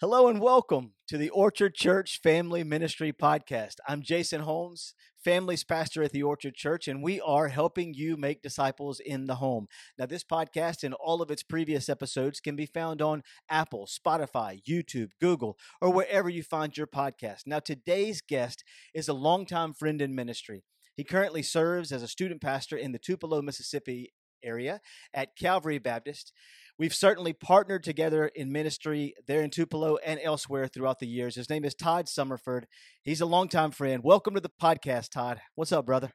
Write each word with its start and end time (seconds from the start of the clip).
Hello 0.00 0.28
and 0.28 0.40
welcome 0.40 0.92
to 1.08 1.18
the 1.18 1.28
Orchard 1.30 1.74
Church 1.74 2.20
Family 2.22 2.62
Ministry 2.62 3.12
Podcast. 3.12 3.74
I'm 3.88 4.02
Jason 4.02 4.42
Holmes, 4.42 4.94
families 5.28 5.62
pastor 5.62 6.02
at 6.02 6.12
the 6.12 6.22
Orchard 6.22 6.54
Church, 6.54 6.88
and 6.88 7.02
we 7.02 7.20
are 7.20 7.48
helping 7.48 7.92
you 7.92 8.16
make 8.16 8.40
disciples 8.40 8.98
in 8.98 9.26
the 9.26 9.34
home. 9.34 9.66
Now, 9.98 10.06
this 10.06 10.24
podcast 10.24 10.82
and 10.82 10.94
all 10.94 11.20
of 11.20 11.30
its 11.30 11.42
previous 11.42 11.90
episodes 11.90 12.40
can 12.40 12.56
be 12.56 12.64
found 12.64 13.02
on 13.02 13.22
Apple, 13.50 13.86
Spotify, 13.86 14.62
YouTube, 14.66 15.10
Google, 15.20 15.58
or 15.82 15.92
wherever 15.92 16.30
you 16.30 16.42
find 16.42 16.74
your 16.74 16.86
podcast. 16.86 17.42
Now, 17.44 17.58
today's 17.58 18.22
guest 18.22 18.64
is 18.94 19.06
a 19.06 19.12
longtime 19.12 19.74
friend 19.74 20.00
in 20.00 20.14
ministry. 20.14 20.62
He 20.96 21.04
currently 21.04 21.42
serves 21.42 21.92
as 21.92 22.02
a 22.02 22.08
student 22.08 22.40
pastor 22.40 22.78
in 22.78 22.92
the 22.92 22.98
Tupelo, 22.98 23.42
Mississippi 23.42 24.14
area 24.42 24.80
at 25.12 25.36
Calvary 25.36 25.78
Baptist. 25.78 26.32
We've 26.78 26.94
certainly 26.94 27.32
partnered 27.32 27.82
together 27.82 28.30
in 28.36 28.52
ministry 28.52 29.12
there 29.26 29.42
in 29.42 29.50
Tupelo 29.50 29.96
and 29.96 30.20
elsewhere 30.22 30.68
throughout 30.68 31.00
the 31.00 31.08
years. 31.08 31.34
His 31.34 31.50
name 31.50 31.64
is 31.64 31.74
Todd 31.74 32.06
Summerford. 32.06 32.66
He's 33.02 33.20
a 33.20 33.26
longtime 33.26 33.72
friend. 33.72 34.00
Welcome 34.04 34.34
to 34.34 34.40
the 34.40 34.52
podcast, 34.62 35.10
Todd. 35.10 35.40
What's 35.56 35.72
up, 35.72 35.86
brother? 35.86 36.12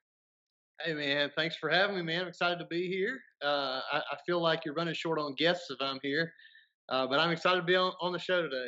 Hey, 0.81 0.93
man. 0.93 1.31
Thanks 1.35 1.57
for 1.57 1.69
having 1.69 1.97
me, 1.97 2.01
man. 2.01 2.21
I'm 2.21 2.27
excited 2.29 2.59
to 2.59 2.65
be 2.67 2.87
here. 2.87 3.19
Uh, 3.43 3.81
I, 3.91 3.97
I, 3.97 4.17
feel 4.25 4.41
like 4.41 4.61
you're 4.63 4.73
running 4.73 4.93
short 4.93 5.19
on 5.19 5.35
guests 5.37 5.65
if 5.69 5.81
I'm 5.81 5.99
here, 6.01 6.31
uh, 6.87 7.07
but 7.07 7.19
I'm 7.19 7.31
excited 7.31 7.59
to 7.59 7.65
be 7.65 7.75
on, 7.75 7.91
on 7.99 8.13
the 8.13 8.19
show 8.19 8.41
today. 8.41 8.67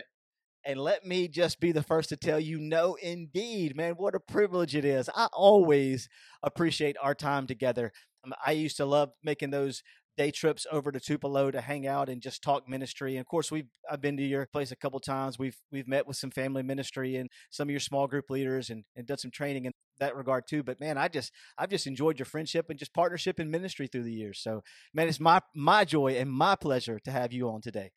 And 0.66 0.78
let 0.78 1.06
me 1.06 1.30
just 1.30 1.62
be 1.62 1.72
the 1.72 1.82
first 1.82 2.10
to 2.10 2.18
tell 2.18 2.42
you, 2.42 2.60
no, 2.60 2.96
indeed, 2.96 3.74
man, 3.74 3.94
what 3.94 4.16
a 4.16 4.20
privilege 4.20 4.76
it 4.76 4.84
is. 4.84 5.10
I 5.16 5.28
always 5.32 6.10
appreciate 6.44 6.98
our 7.02 7.16
time 7.16 7.48
together. 7.48 7.94
Um, 8.26 8.34
I 8.46 8.52
used 8.52 8.76
to 8.78 8.86
love 8.86 9.12
making 9.24 9.52
those 9.52 9.82
day 10.18 10.32
trips 10.32 10.66
over 10.72 10.92
to 10.92 11.00
Tupelo 11.00 11.52
to 11.52 11.62
hang 11.62 11.88
out 11.88 12.10
and 12.10 12.22
just 12.22 12.42
talk 12.42 12.68
ministry. 12.68 13.16
And 13.16 13.22
of 13.22 13.28
course, 13.28 13.52
we've 13.52 13.70
I've 13.90 14.02
been 14.02 14.18
to 14.18 14.24
your 14.24 14.48
place 14.52 14.72
a 14.72 14.76
couple 14.76 15.00
times. 15.00 15.38
We've 15.38 15.58
we've 15.72 15.88
met 15.88 16.08
with 16.08 16.18
some 16.18 16.32
family 16.32 16.64
ministry 16.64 17.16
and 17.16 17.30
some 17.50 17.68
of 17.68 17.72
your 17.72 17.80
small 17.80 18.08
group 18.08 18.30
leaders 18.30 18.70
and, 18.70 18.84
and 18.96 19.06
done 19.06 19.18
some 19.18 19.32
training 19.32 19.66
in 19.66 19.72
that 20.00 20.16
regard 20.16 20.46
too. 20.48 20.64
But 20.64 20.80
man, 20.80 20.98
I 20.98 21.08
just 21.08 21.32
I've 21.58 21.70
just 21.70 21.88
enjoyed 21.88 22.20
your 22.20 22.26
friendship 22.26 22.68
and 22.70 22.80
just 22.80 22.94
partnership 22.94 23.40
in 23.40 23.52
ministry 23.52 23.88
through 23.88 24.04
the 24.04 24.14
years. 24.14 24.40
So 24.42 24.62
man, 24.94 25.08
it's 25.08 25.20
my 25.20 25.42
my 25.56 25.86
joy 25.86 26.14
and 26.14 26.32
my 26.32 26.56
pleasure 26.56 27.00
to 27.06 27.12
have 27.12 27.34
you 27.34 27.50
on 27.50 27.62
today. 27.62 27.92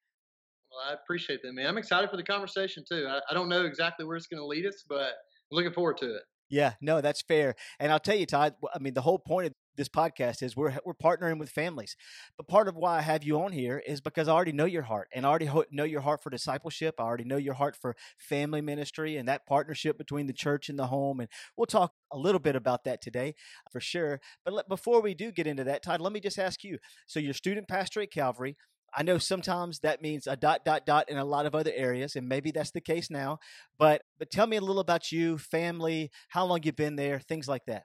Well, 0.70 0.80
I 0.90 0.94
appreciate 0.94 1.40
that, 1.42 1.52
man. 1.54 1.66
I'm 1.66 1.78
excited 1.78 2.10
for 2.10 2.16
the 2.16 2.22
conversation 2.22 2.84
too. 2.88 3.06
I, 3.08 3.20
I 3.30 3.34
don't 3.34 3.48
know 3.48 3.64
exactly 3.64 4.04
where 4.04 4.16
it's 4.16 4.26
going 4.26 4.40
to 4.40 4.46
lead 4.46 4.66
us, 4.66 4.84
but 4.88 5.12
I'm 5.50 5.56
looking 5.56 5.72
forward 5.72 5.96
to 5.98 6.16
it. 6.16 6.22
Yeah, 6.50 6.72
no, 6.80 7.00
that's 7.00 7.22
fair. 7.22 7.54
And 7.78 7.92
I'll 7.92 8.00
tell 8.00 8.16
you, 8.16 8.26
Todd, 8.26 8.54
I 8.74 8.78
mean, 8.78 8.94
the 8.94 9.02
whole 9.02 9.18
point 9.18 9.48
of 9.48 9.52
this 9.78 9.88
podcast 9.88 10.42
is 10.42 10.56
we're 10.56 10.76
we're 10.84 10.94
partnering 10.94 11.38
with 11.38 11.50
families. 11.50 11.96
But 12.36 12.48
part 12.48 12.68
of 12.68 12.76
why 12.76 12.98
I 12.98 13.00
have 13.02 13.24
you 13.24 13.40
on 13.42 13.52
here 13.52 13.82
is 13.86 14.00
because 14.02 14.28
I 14.28 14.32
already 14.32 14.52
know 14.52 14.66
your 14.66 14.82
heart, 14.82 15.08
and 15.14 15.24
I 15.24 15.30
already 15.30 15.46
ho- 15.46 15.64
know 15.70 15.84
your 15.84 16.02
heart 16.02 16.22
for 16.22 16.30
discipleship. 16.30 16.96
I 16.98 17.04
already 17.04 17.24
know 17.24 17.38
your 17.38 17.54
heart 17.54 17.76
for 17.76 17.96
family 18.18 18.60
ministry 18.60 19.16
and 19.16 19.28
that 19.28 19.46
partnership 19.46 19.96
between 19.98 20.26
the 20.26 20.34
church 20.34 20.68
and 20.68 20.78
the 20.78 20.88
home. 20.88 21.20
And 21.20 21.30
we'll 21.56 21.66
talk 21.66 21.92
a 22.12 22.18
little 22.18 22.40
bit 22.40 22.56
about 22.56 22.84
that 22.84 23.00
today 23.00 23.34
for 23.70 23.80
sure. 23.80 24.20
But 24.44 24.54
let, 24.54 24.68
before 24.68 25.00
we 25.00 25.14
do 25.14 25.32
get 25.32 25.46
into 25.46 25.64
that, 25.64 25.82
Todd, 25.82 26.00
let 26.00 26.12
me 26.12 26.20
just 26.20 26.38
ask 26.38 26.64
you. 26.64 26.78
So 27.06 27.20
you're 27.20 27.34
student 27.34 27.68
pastor 27.68 28.00
at 28.02 28.10
Calvary. 28.10 28.56
I 28.94 29.02
know 29.02 29.18
sometimes 29.18 29.80
that 29.80 30.00
means 30.00 30.26
a 30.26 30.36
dot 30.36 30.64
dot 30.64 30.86
dot 30.86 31.10
in 31.10 31.18
a 31.18 31.24
lot 31.24 31.44
of 31.46 31.54
other 31.54 31.72
areas, 31.74 32.16
and 32.16 32.26
maybe 32.28 32.50
that's 32.50 32.70
the 32.70 32.80
case 32.80 33.10
now. 33.10 33.38
But 33.78 34.02
but 34.18 34.30
tell 34.30 34.46
me 34.46 34.56
a 34.56 34.60
little 34.62 34.80
about 34.80 35.12
you, 35.12 35.36
family, 35.38 36.10
how 36.28 36.46
long 36.46 36.60
you've 36.62 36.76
been 36.76 36.96
there, 36.96 37.20
things 37.20 37.48
like 37.48 37.66
that. 37.66 37.84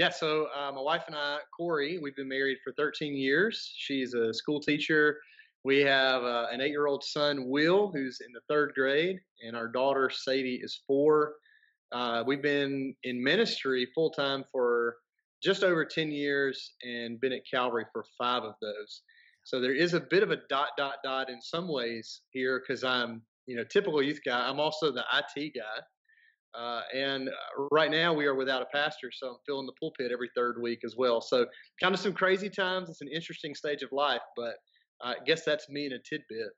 Yeah, 0.00 0.08
so 0.08 0.48
uh, 0.58 0.72
my 0.72 0.80
wife 0.80 1.02
and 1.08 1.14
I, 1.14 1.40
Corey, 1.54 1.98
we've 1.98 2.16
been 2.16 2.26
married 2.26 2.56
for 2.64 2.72
13 2.72 3.14
years. 3.14 3.70
She's 3.76 4.14
a 4.14 4.32
school 4.32 4.58
teacher. 4.58 5.18
We 5.62 5.80
have 5.80 6.22
uh, 6.22 6.46
an 6.50 6.62
eight 6.62 6.70
year 6.70 6.86
old 6.86 7.04
son, 7.04 7.50
Will, 7.50 7.92
who's 7.92 8.22
in 8.26 8.32
the 8.32 8.40
third 8.48 8.72
grade, 8.74 9.20
and 9.46 9.54
our 9.54 9.68
daughter, 9.68 10.08
Sadie, 10.08 10.58
is 10.62 10.80
four. 10.86 11.34
Uh, 11.92 12.24
we've 12.26 12.40
been 12.40 12.94
in 13.04 13.22
ministry 13.22 13.86
full 13.94 14.08
time 14.08 14.42
for 14.50 14.96
just 15.42 15.62
over 15.62 15.84
10 15.84 16.10
years 16.10 16.72
and 16.82 17.20
been 17.20 17.34
at 17.34 17.42
Calvary 17.52 17.84
for 17.92 18.06
five 18.16 18.42
of 18.42 18.54
those. 18.62 19.02
So 19.44 19.60
there 19.60 19.74
is 19.74 19.92
a 19.92 20.00
bit 20.00 20.22
of 20.22 20.30
a 20.30 20.38
dot, 20.48 20.68
dot, 20.78 20.94
dot 21.04 21.28
in 21.28 21.42
some 21.42 21.68
ways 21.68 22.22
here 22.30 22.62
because 22.66 22.84
I'm, 22.84 23.20
you 23.44 23.54
know, 23.54 23.64
typical 23.64 24.02
youth 24.02 24.20
guy. 24.24 24.48
I'm 24.48 24.60
also 24.60 24.92
the 24.92 25.04
IT 25.12 25.52
guy. 25.56 25.82
Uh, 26.58 26.82
and 26.94 27.28
uh, 27.28 27.66
right 27.70 27.90
now 27.90 28.12
we 28.12 28.26
are 28.26 28.34
without 28.34 28.62
a 28.62 28.66
pastor, 28.66 29.10
so 29.12 29.28
I'm 29.28 29.36
filling 29.46 29.66
the 29.66 29.72
pulpit 29.80 30.10
every 30.12 30.30
third 30.34 30.60
week 30.60 30.80
as 30.84 30.96
well. 30.96 31.20
So 31.20 31.46
kind 31.80 31.94
of 31.94 32.00
some 32.00 32.12
crazy 32.12 32.50
times. 32.50 32.90
It's 32.90 33.02
an 33.02 33.08
interesting 33.08 33.54
stage 33.54 33.82
of 33.82 33.92
life, 33.92 34.22
but 34.36 34.54
I 35.02 35.14
guess 35.24 35.44
that's 35.44 35.68
me 35.68 35.86
in 35.86 35.92
a 35.92 35.98
tidbit. 35.98 36.48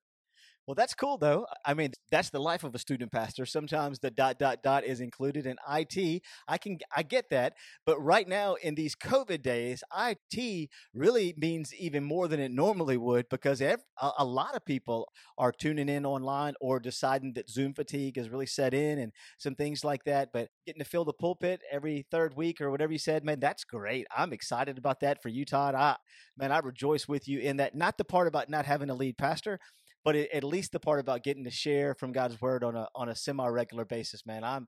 Well, 0.67 0.77
that's 0.77 0.95
cool 0.95 1.19
though. 1.19 1.47
I 1.65 1.75
mean, 1.75 1.93
that's 2.13 2.31
the 2.31 2.39
life 2.39 2.63
of 2.63 2.75
a 2.75 2.79
student 2.79 3.11
pastor. 3.11 3.45
Sometimes 3.47 3.99
the 3.99 4.13
dot 4.13 4.39
dot 4.39 4.63
dot 4.63 4.85
is 4.85 5.01
included 5.01 5.45
in 5.45 5.57
IT. 5.69 6.23
I 6.47 6.57
can 6.59 6.79
I 6.95 7.03
get 7.03 7.31
that, 7.31 7.55
but 7.85 8.01
right 8.01 8.29
now 8.29 8.55
in 8.55 8.77
these 8.77 8.95
COVID 8.95 9.43
days, 9.43 9.83
IT 9.97 10.71
really 10.95 11.35
means 11.37 11.75
even 11.75 12.05
more 12.05 12.29
than 12.29 12.39
it 12.39 12.53
normally 12.53 12.97
would 12.97 13.29
because 13.29 13.61
every, 13.61 13.85
a, 14.01 14.25
lot 14.25 14.55
of 14.55 14.65
people 14.65 15.09
are 15.37 15.51
tuning 15.51 15.89
in 15.89 16.07
online 16.07 16.55
or 16.61 16.79
deciding 16.79 17.33
that 17.35 17.51
Zoom 17.51 17.75
fatigue 17.75 18.17
has 18.17 18.31
really 18.31 18.47
set 18.47 18.73
in 18.73 18.99
and 19.01 19.13
some 19.39 19.57
things 19.57 19.85
like 19.85 20.05
that. 20.05 20.29
But 20.33 20.49
getting 20.65 20.81
to 20.83 20.89
fill 20.89 21.05
the 21.05 21.13
pulpit 21.13 21.61
every 21.73 22.07
third 22.11 22.37
week 22.37 22.61
or 22.61 22.71
whatever 22.71 22.93
you 22.93 22.99
said, 23.01 23.25
man, 23.25 23.41
that's 23.41 23.65
great. 23.65 24.07
I'm 24.17 24.33
excited 24.33 24.79
about 24.79 25.01
that 25.01 25.23
for 25.23 25.29
you, 25.29 25.45
Todd. 25.45 25.75
I 25.75 25.97
man, 26.37 26.53
I 26.53 26.59
rejoice 26.61 27.09
with 27.09 27.27
you 27.27 27.41
in 27.41 27.57
that. 27.57 27.75
Not 27.75 27.99
the 27.99 28.05
part 28.05 28.29
about 28.29 28.49
not 28.49 28.65
having 28.65 28.91
a 28.91 28.95
lead 28.95 29.19
pastor 29.19 29.59
but 30.05 30.17
it, 30.17 30.31
at 30.33 30.45
least 30.45 30.73
the 30.73 30.81
part 30.81 31.01
about 31.01 31.23
getting 31.23 31.45
to 31.45 31.51
share 31.51 31.95
from 31.95 32.13
God's 32.13 32.41
word 32.41 32.65
on 32.65 32.77
a 32.77 32.89
on 32.95 33.09
a 33.09 33.17
semi 33.17 33.47
regular 33.47 33.85
basis, 33.85 34.27
man, 34.27 34.45
I'm 34.45 34.67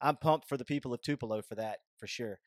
I'm 0.00 0.16
pumped 0.16 0.48
for 0.48 0.56
the 0.56 0.64
people 0.64 0.92
of 0.92 1.02
Tupelo 1.02 1.42
for 1.42 1.54
that 1.56 1.78
for 1.98 2.06
sure. 2.06 2.38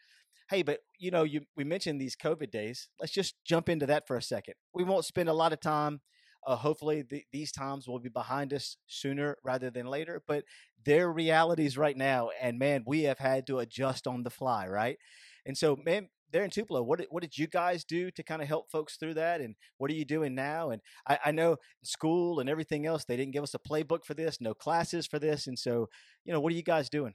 Hey, 0.50 0.64
but 0.64 0.80
you 0.98 1.12
know, 1.12 1.24
you 1.24 1.42
we 1.56 1.64
mentioned 1.64 2.00
these 2.00 2.16
COVID 2.16 2.52
days. 2.52 2.90
Let's 3.00 3.14
just 3.14 3.36
jump 3.46 3.70
into 3.70 3.86
that 3.88 4.08
for 4.08 4.18
a 4.18 4.22
second. 4.22 4.56
We 4.74 4.84
won't 4.84 5.06
spend 5.06 5.30
a 5.30 5.34
lot 5.34 5.54
of 5.54 5.60
time. 5.60 6.02
Uh, 6.48 6.56
hopefully, 6.56 7.04
the, 7.08 7.24
these 7.34 7.52
times 7.52 7.88
will 7.88 8.00
be 8.00 8.10
behind 8.10 8.54
us 8.54 8.78
sooner 8.88 9.38
rather 9.44 9.70
than 9.70 9.86
later. 9.86 10.22
But 10.26 10.46
they're 10.86 11.12
realities 11.12 11.78
right 11.78 11.98
now, 11.98 12.30
and 12.42 12.58
man, 12.58 12.84
we 12.88 13.04
have 13.04 13.20
had 13.20 13.46
to 13.48 13.60
adjust 13.60 14.08
on 14.08 14.24
the 14.24 14.30
fly, 14.30 14.68
right? 14.68 14.98
And 15.46 15.58
so, 15.58 15.78
man, 15.84 16.10
there 16.32 16.44
in 16.44 16.50
Tupelo, 16.50 16.84
what 16.84 17.00
did, 17.00 17.08
what 17.10 17.24
did 17.24 17.38
you 17.38 17.48
guys 17.48 17.84
do 17.84 18.12
to 18.12 18.24
kind 18.24 18.42
of 18.42 18.48
help 18.48 18.72
folks 18.72 18.98
through 18.98 19.16
that? 19.16 19.42
And 19.42 19.56
what 19.78 19.90
are 19.92 19.96
you 19.96 20.06
doing 20.06 20.36
now? 20.36 20.70
And 20.70 20.82
I, 21.08 21.20
I 21.26 21.32
know 21.32 21.58
school 21.84 22.40
and 22.40 22.50
everything 22.50 22.86
else, 22.86 23.06
they 23.06 23.18
didn't 23.18 23.34
give 23.34 23.44
us 23.44 23.54
a 23.54 23.60
playbook 23.60 24.06
for 24.06 24.14
this, 24.14 24.40
no 24.40 24.54
classes 24.54 25.08
for 25.08 25.20
this. 25.20 25.48
And 25.48 25.58
so, 25.58 25.90
you 26.26 26.34
know, 26.34 26.40
what 26.40 26.54
are 26.54 26.56
you 26.56 26.64
guys 26.64 26.90
doing? 26.90 27.14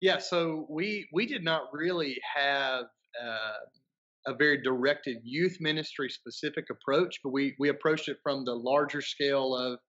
Yeah, 0.00 0.18
so 0.18 0.66
we 0.70 1.08
we 1.12 1.26
did 1.26 1.42
not 1.42 1.62
really 1.72 2.18
have 2.36 2.84
uh, 3.20 4.28
a 4.28 4.34
very 4.34 4.62
directed 4.62 5.16
youth 5.24 5.56
ministry 5.60 6.08
specific 6.08 6.66
approach, 6.70 7.18
but 7.24 7.30
we 7.30 7.56
we 7.58 7.68
approached 7.68 8.08
it 8.08 8.18
from 8.22 8.44
the 8.44 8.54
larger 8.54 9.00
scale 9.00 9.56
of 9.56 9.80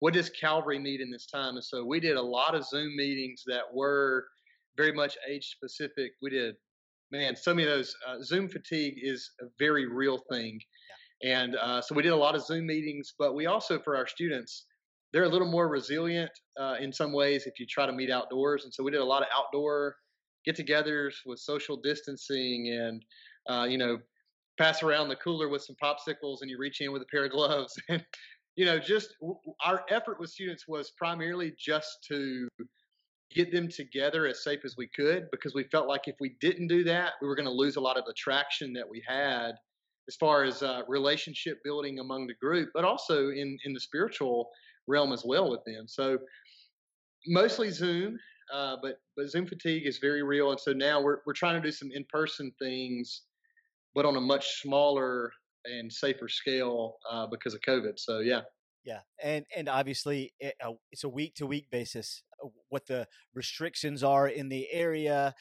what 0.00 0.14
does 0.14 0.30
Calvary 0.30 0.80
need 0.80 1.00
in 1.00 1.12
this 1.12 1.26
time. 1.26 1.54
And 1.54 1.64
so 1.64 1.84
we 1.84 2.00
did 2.00 2.16
a 2.16 2.22
lot 2.22 2.56
of 2.56 2.66
Zoom 2.66 2.96
meetings 2.96 3.44
that 3.46 3.62
were 3.72 4.26
very 4.76 4.92
much 4.92 5.16
age 5.30 5.46
specific. 5.46 6.12
We 6.20 6.30
did 6.30 6.56
man, 7.12 7.36
some 7.36 7.58
of 7.58 7.66
those 7.66 7.94
uh, 8.08 8.16
Zoom 8.22 8.48
fatigue 8.48 8.94
is 9.00 9.30
a 9.40 9.44
very 9.58 9.86
real 9.86 10.18
thing. 10.30 10.58
Yeah. 11.22 11.42
And 11.42 11.56
uh, 11.56 11.80
so 11.80 11.94
we 11.94 12.02
did 12.02 12.12
a 12.12 12.16
lot 12.16 12.34
of 12.34 12.44
Zoom 12.44 12.66
meetings, 12.66 13.14
but 13.18 13.34
we 13.34 13.46
also, 13.46 13.78
for 13.78 13.96
our 13.96 14.08
students, 14.08 14.64
they're 15.12 15.24
a 15.24 15.28
little 15.28 15.50
more 15.50 15.68
resilient 15.68 16.30
uh, 16.58 16.76
in 16.80 16.92
some 16.92 17.12
ways 17.12 17.46
if 17.46 17.60
you 17.60 17.66
try 17.66 17.86
to 17.86 17.92
meet 17.92 18.10
outdoors. 18.10 18.64
And 18.64 18.72
so 18.72 18.82
we 18.82 18.90
did 18.90 19.00
a 19.00 19.04
lot 19.04 19.22
of 19.22 19.28
outdoor 19.32 19.96
get 20.44 20.56
togethers 20.56 21.14
with 21.24 21.38
social 21.38 21.76
distancing 21.76 22.76
and, 22.80 23.04
uh, 23.48 23.64
you 23.64 23.78
know, 23.78 23.98
pass 24.58 24.82
around 24.82 25.08
the 25.08 25.16
cooler 25.16 25.48
with 25.48 25.62
some 25.62 25.76
popsicles 25.82 26.38
and 26.40 26.50
you 26.50 26.58
reach 26.58 26.80
in 26.80 26.92
with 26.92 27.02
a 27.02 27.06
pair 27.06 27.26
of 27.26 27.30
gloves. 27.30 27.74
and, 27.88 28.04
you 28.56 28.64
know, 28.64 28.78
just 28.78 29.14
our 29.64 29.84
effort 29.90 30.18
with 30.18 30.30
students 30.30 30.66
was 30.66 30.90
primarily 30.98 31.52
just 31.58 31.98
to 32.08 32.48
get 33.34 33.52
them 33.52 33.68
together 33.68 34.26
as 34.26 34.42
safe 34.42 34.60
as 34.64 34.76
we 34.76 34.88
could 34.88 35.28
because 35.30 35.54
we 35.54 35.64
felt 35.64 35.88
like 35.88 36.02
if 36.06 36.16
we 36.20 36.36
didn't 36.40 36.68
do 36.68 36.84
that, 36.84 37.12
we 37.20 37.28
were 37.28 37.36
going 37.36 37.46
to 37.46 37.52
lose 37.52 37.76
a 37.76 37.80
lot 37.80 37.96
of 37.96 38.04
the 38.04 38.14
traction 38.14 38.72
that 38.72 38.88
we 38.88 39.02
had 39.06 39.52
as 40.08 40.16
far 40.16 40.44
as 40.44 40.62
uh, 40.62 40.82
relationship 40.88 41.58
building 41.64 41.98
among 41.98 42.26
the 42.26 42.34
group, 42.34 42.70
but 42.74 42.84
also 42.84 43.30
in 43.30 43.58
in 43.64 43.72
the 43.72 43.80
spiritual 43.80 44.50
realm 44.86 45.12
as 45.12 45.24
well 45.24 45.50
with 45.50 45.64
them. 45.64 45.86
So 45.86 46.18
mostly 47.26 47.70
Zoom, 47.70 48.18
uh, 48.52 48.76
but 48.82 48.96
but 49.16 49.30
Zoom 49.30 49.46
fatigue 49.46 49.86
is 49.86 49.98
very 49.98 50.22
real, 50.22 50.50
and 50.50 50.60
so 50.60 50.72
now 50.72 51.00
we're 51.00 51.18
we're 51.26 51.32
trying 51.32 51.60
to 51.60 51.66
do 51.66 51.72
some 51.72 51.90
in 51.92 52.04
person 52.10 52.52
things, 52.58 53.22
but 53.94 54.04
on 54.04 54.16
a 54.16 54.20
much 54.20 54.60
smaller 54.60 55.32
and 55.64 55.92
safer 55.92 56.28
scale 56.28 56.96
uh, 57.10 57.26
because 57.26 57.54
of 57.54 57.60
COVID. 57.60 57.92
So 57.96 58.18
yeah. 58.18 58.40
Yeah, 58.84 59.00
and 59.22 59.44
and 59.56 59.68
obviously 59.68 60.32
it, 60.40 60.54
uh, 60.64 60.72
it's 60.90 61.04
a 61.04 61.08
week 61.08 61.34
to 61.36 61.46
week 61.46 61.70
basis 61.70 62.22
what 62.68 62.86
the 62.86 63.06
restrictions 63.34 64.02
are 64.02 64.26
in 64.26 64.48
the 64.48 64.66
area 64.72 65.34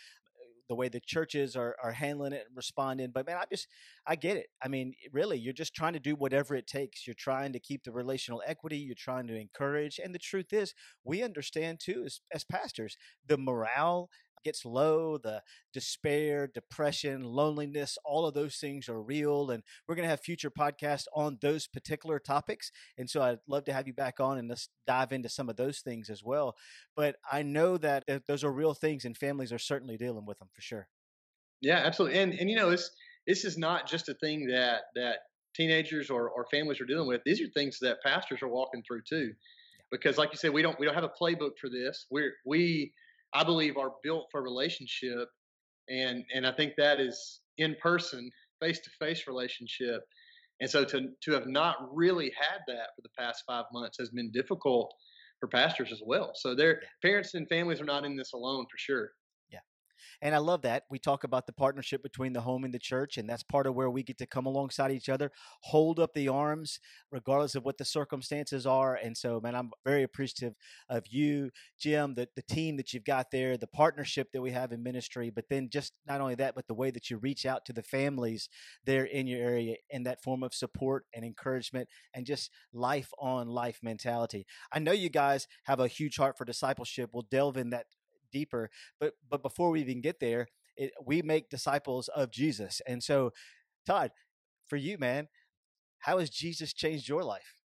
the 0.71 0.75
way 0.75 0.87
the 0.87 1.01
churches 1.01 1.57
are, 1.57 1.75
are 1.83 1.91
handling 1.91 2.31
it 2.31 2.45
and 2.47 2.55
responding. 2.55 3.11
But 3.13 3.25
man, 3.25 3.35
I 3.35 3.43
just, 3.51 3.67
I 4.07 4.15
get 4.15 4.37
it. 4.37 4.47
I 4.63 4.69
mean, 4.69 4.93
really, 5.11 5.37
you're 5.37 5.51
just 5.51 5.75
trying 5.75 5.91
to 5.91 5.99
do 5.99 6.15
whatever 6.15 6.55
it 6.55 6.65
takes. 6.65 7.05
You're 7.05 7.13
trying 7.13 7.51
to 7.51 7.59
keep 7.59 7.83
the 7.83 7.91
relational 7.91 8.41
equity. 8.47 8.77
You're 8.77 8.95
trying 8.97 9.27
to 9.27 9.35
encourage. 9.35 9.99
And 10.01 10.15
the 10.15 10.19
truth 10.19 10.53
is, 10.53 10.73
we 11.03 11.23
understand 11.23 11.81
too, 11.81 12.03
as, 12.05 12.21
as 12.33 12.45
pastors, 12.45 12.95
the 13.27 13.37
morale 13.37 14.09
gets 14.43 14.65
low, 14.65 15.17
the 15.17 15.41
despair, 15.73 16.47
depression, 16.47 17.23
loneliness, 17.23 17.97
all 18.05 18.25
of 18.25 18.33
those 18.33 18.57
things 18.57 18.89
are 18.89 19.01
real. 19.01 19.49
And 19.51 19.63
we're 19.87 19.95
going 19.95 20.05
to 20.05 20.09
have 20.09 20.21
future 20.21 20.51
podcasts 20.51 21.05
on 21.15 21.37
those 21.41 21.67
particular 21.67 22.19
topics. 22.19 22.71
And 22.97 23.09
so 23.09 23.21
I'd 23.21 23.39
love 23.47 23.65
to 23.65 23.73
have 23.73 23.87
you 23.87 23.93
back 23.93 24.19
on 24.19 24.37
and 24.37 24.49
let's 24.49 24.69
dive 24.87 25.11
into 25.11 25.29
some 25.29 25.49
of 25.49 25.55
those 25.55 25.79
things 25.79 26.09
as 26.09 26.23
well. 26.23 26.55
But 26.95 27.15
I 27.31 27.43
know 27.43 27.77
that 27.77 28.03
eh, 28.07 28.19
those 28.27 28.43
are 28.43 28.51
real 28.51 28.73
things 28.73 29.05
and 29.05 29.17
families 29.17 29.51
are 29.51 29.59
certainly 29.59 29.97
dealing 29.97 30.25
with 30.25 30.39
them 30.39 30.49
for 30.53 30.61
sure. 30.61 30.87
Yeah, 31.61 31.77
absolutely. 31.77 32.19
And, 32.19 32.33
and 32.33 32.49
you 32.49 32.55
know, 32.55 32.69
this, 32.69 32.89
this 33.27 33.45
is 33.45 33.57
not 33.57 33.87
just 33.87 34.09
a 34.09 34.15
thing 34.15 34.47
that, 34.47 34.81
that 34.95 35.17
teenagers 35.55 36.09
or, 36.09 36.29
or 36.29 36.47
families 36.49 36.81
are 36.81 36.85
dealing 36.85 37.07
with. 37.07 37.21
These 37.25 37.41
are 37.41 37.47
things 37.53 37.77
that 37.81 38.01
pastors 38.03 38.41
are 38.41 38.47
walking 38.47 38.83
through 38.87 39.01
too. 39.07 39.33
Because 39.91 40.17
like 40.17 40.31
you 40.31 40.37
said, 40.37 40.53
we 40.53 40.61
don't, 40.61 40.79
we 40.79 40.85
don't 40.85 40.95
have 40.95 41.03
a 41.03 41.11
playbook 41.21 41.57
for 41.59 41.69
this. 41.69 42.05
We're, 42.09 42.33
we, 42.45 42.93
I 43.33 43.43
believe 43.43 43.77
are 43.77 43.93
built 44.03 44.27
for 44.31 44.41
relationship, 44.41 45.27
and 45.89 46.23
and 46.33 46.45
I 46.45 46.51
think 46.51 46.73
that 46.77 46.99
is 46.99 47.41
in 47.57 47.75
person, 47.81 48.29
face 48.61 48.79
to 48.79 48.89
face 48.99 49.27
relationship. 49.27 50.01
And 50.59 50.69
so 50.69 50.85
to 50.85 51.09
to 51.23 51.31
have 51.31 51.47
not 51.47 51.77
really 51.93 52.31
had 52.37 52.59
that 52.67 52.89
for 52.95 53.01
the 53.01 53.09
past 53.17 53.43
five 53.47 53.65
months 53.73 53.97
has 53.99 54.09
been 54.09 54.31
difficult 54.31 54.93
for 55.39 55.47
pastors 55.47 55.91
as 55.91 56.01
well. 56.05 56.31
So 56.35 56.55
their 56.55 56.81
parents 57.01 57.33
and 57.33 57.47
families 57.49 57.81
are 57.81 57.85
not 57.85 58.05
in 58.05 58.15
this 58.15 58.33
alone 58.33 58.65
for 58.71 58.77
sure. 58.77 59.11
And 60.21 60.35
I 60.35 60.39
love 60.39 60.61
that. 60.63 60.83
We 60.89 60.99
talk 60.99 61.23
about 61.23 61.47
the 61.47 61.53
partnership 61.53 62.03
between 62.03 62.33
the 62.33 62.41
home 62.41 62.63
and 62.63 62.73
the 62.73 62.79
church, 62.79 63.17
and 63.17 63.29
that's 63.29 63.43
part 63.43 63.67
of 63.67 63.75
where 63.75 63.89
we 63.89 64.03
get 64.03 64.17
to 64.19 64.25
come 64.25 64.45
alongside 64.45 64.91
each 64.91 65.09
other, 65.09 65.31
hold 65.61 65.99
up 65.99 66.13
the 66.13 66.27
arms, 66.27 66.79
regardless 67.11 67.55
of 67.55 67.65
what 67.65 67.77
the 67.77 67.85
circumstances 67.85 68.65
are. 68.65 68.95
And 68.95 69.17
so, 69.17 69.39
man, 69.41 69.55
I'm 69.55 69.71
very 69.85 70.03
appreciative 70.03 70.55
of 70.89 71.05
you, 71.07 71.51
Jim, 71.79 72.13
the, 72.15 72.27
the 72.35 72.41
team 72.41 72.77
that 72.77 72.93
you've 72.93 73.05
got 73.05 73.31
there, 73.31 73.57
the 73.57 73.67
partnership 73.67 74.31
that 74.33 74.41
we 74.41 74.51
have 74.51 74.71
in 74.71 74.83
ministry, 74.83 75.29
but 75.29 75.45
then 75.49 75.69
just 75.69 75.93
not 76.07 76.21
only 76.21 76.35
that, 76.35 76.55
but 76.55 76.67
the 76.67 76.73
way 76.73 76.91
that 76.91 77.09
you 77.09 77.17
reach 77.17 77.45
out 77.45 77.65
to 77.65 77.73
the 77.73 77.83
families 77.83 78.49
there 78.85 79.05
in 79.05 79.27
your 79.27 79.41
area 79.41 79.75
in 79.89 80.03
that 80.03 80.23
form 80.23 80.43
of 80.43 80.53
support 80.53 81.05
and 81.13 81.25
encouragement 81.25 81.89
and 82.13 82.25
just 82.25 82.51
life 82.73 83.11
on 83.19 83.47
life 83.47 83.79
mentality. 83.81 84.45
I 84.71 84.79
know 84.79 84.91
you 84.91 85.09
guys 85.09 85.47
have 85.65 85.79
a 85.79 85.87
huge 85.87 86.17
heart 86.17 86.37
for 86.37 86.45
discipleship. 86.45 87.11
We'll 87.13 87.27
delve 87.29 87.57
in 87.57 87.69
that 87.71 87.85
deeper. 88.31 88.69
But 88.99 89.13
but 89.29 89.41
before 89.41 89.71
we 89.71 89.81
even 89.81 90.01
get 90.01 90.19
there, 90.19 90.47
it, 90.77 90.91
we 91.05 91.21
make 91.21 91.49
disciples 91.49 92.07
of 92.09 92.31
Jesus. 92.31 92.81
And 92.87 93.03
so, 93.03 93.31
Todd, 93.85 94.11
for 94.67 94.77
you, 94.77 94.97
man, 94.97 95.27
how 95.99 96.19
has 96.19 96.29
Jesus 96.29 96.73
changed 96.73 97.07
your 97.07 97.23
life? 97.23 97.55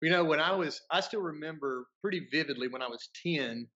You 0.00 0.10
know, 0.10 0.24
when 0.24 0.40
I 0.40 0.52
was, 0.54 0.80
I 0.90 1.00
still 1.00 1.22
remember 1.22 1.86
pretty 2.00 2.26
vividly 2.30 2.68
when 2.68 2.82
I 2.82 2.88
was 2.88 3.08
ten. 3.22 3.68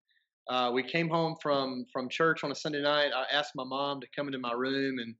Uh, 0.49 0.71
we 0.73 0.83
came 0.83 1.09
home 1.09 1.37
from 1.43 1.87
from 1.93 2.09
church 2.09 2.45
on 2.45 2.53
a 2.53 2.55
Sunday 2.55 2.83
night. 2.83 3.11
I 3.15 3.25
asked 3.33 3.53
my 3.55 3.65
mom 3.65 4.01
to 4.01 4.07
come 4.15 4.27
into 4.27 4.39
my 4.39 4.53
room, 4.53 4.99
and 4.99 5.15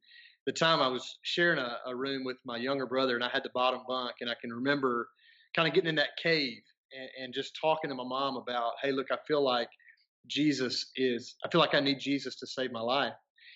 the 0.47 0.53
time 0.53 0.81
I 0.81 0.89
was 0.89 1.19
sharing 1.23 1.59
a, 1.59 1.79
a 1.87 1.95
room 1.95 2.25
with 2.25 2.37
my 2.45 2.57
younger 2.57 2.87
brother, 2.87 3.15
and 3.15 3.25
I 3.25 3.29
had 3.29 3.43
the 3.43 3.51
bottom 3.55 3.81
bunk, 3.89 4.17
and 4.21 4.31
I 4.31 4.35
can 4.41 4.53
remember 4.53 5.09
kind 5.55 5.67
of 5.67 5.75
getting 5.75 5.89
in 5.89 5.97
that 5.97 6.17
cave 6.23 6.63
and, 6.97 7.25
and 7.25 7.35
just 7.35 7.59
talking 7.61 7.91
to 7.91 7.97
my 7.97 8.05
mom 8.05 8.37
about, 8.37 8.73
hey, 8.83 8.93
look, 8.93 9.09
I 9.11 9.17
feel 9.27 9.43
like 9.43 9.69
Jesus 10.29 10.91
is, 10.97 11.37
I 11.45 11.49
feel 11.51 11.61
like 11.61 11.75
I 11.75 11.81
need 11.81 11.99
Jesus 11.99 12.37
to 12.37 12.47
save 12.47 12.73
my 12.73 12.81
life. 12.81 13.15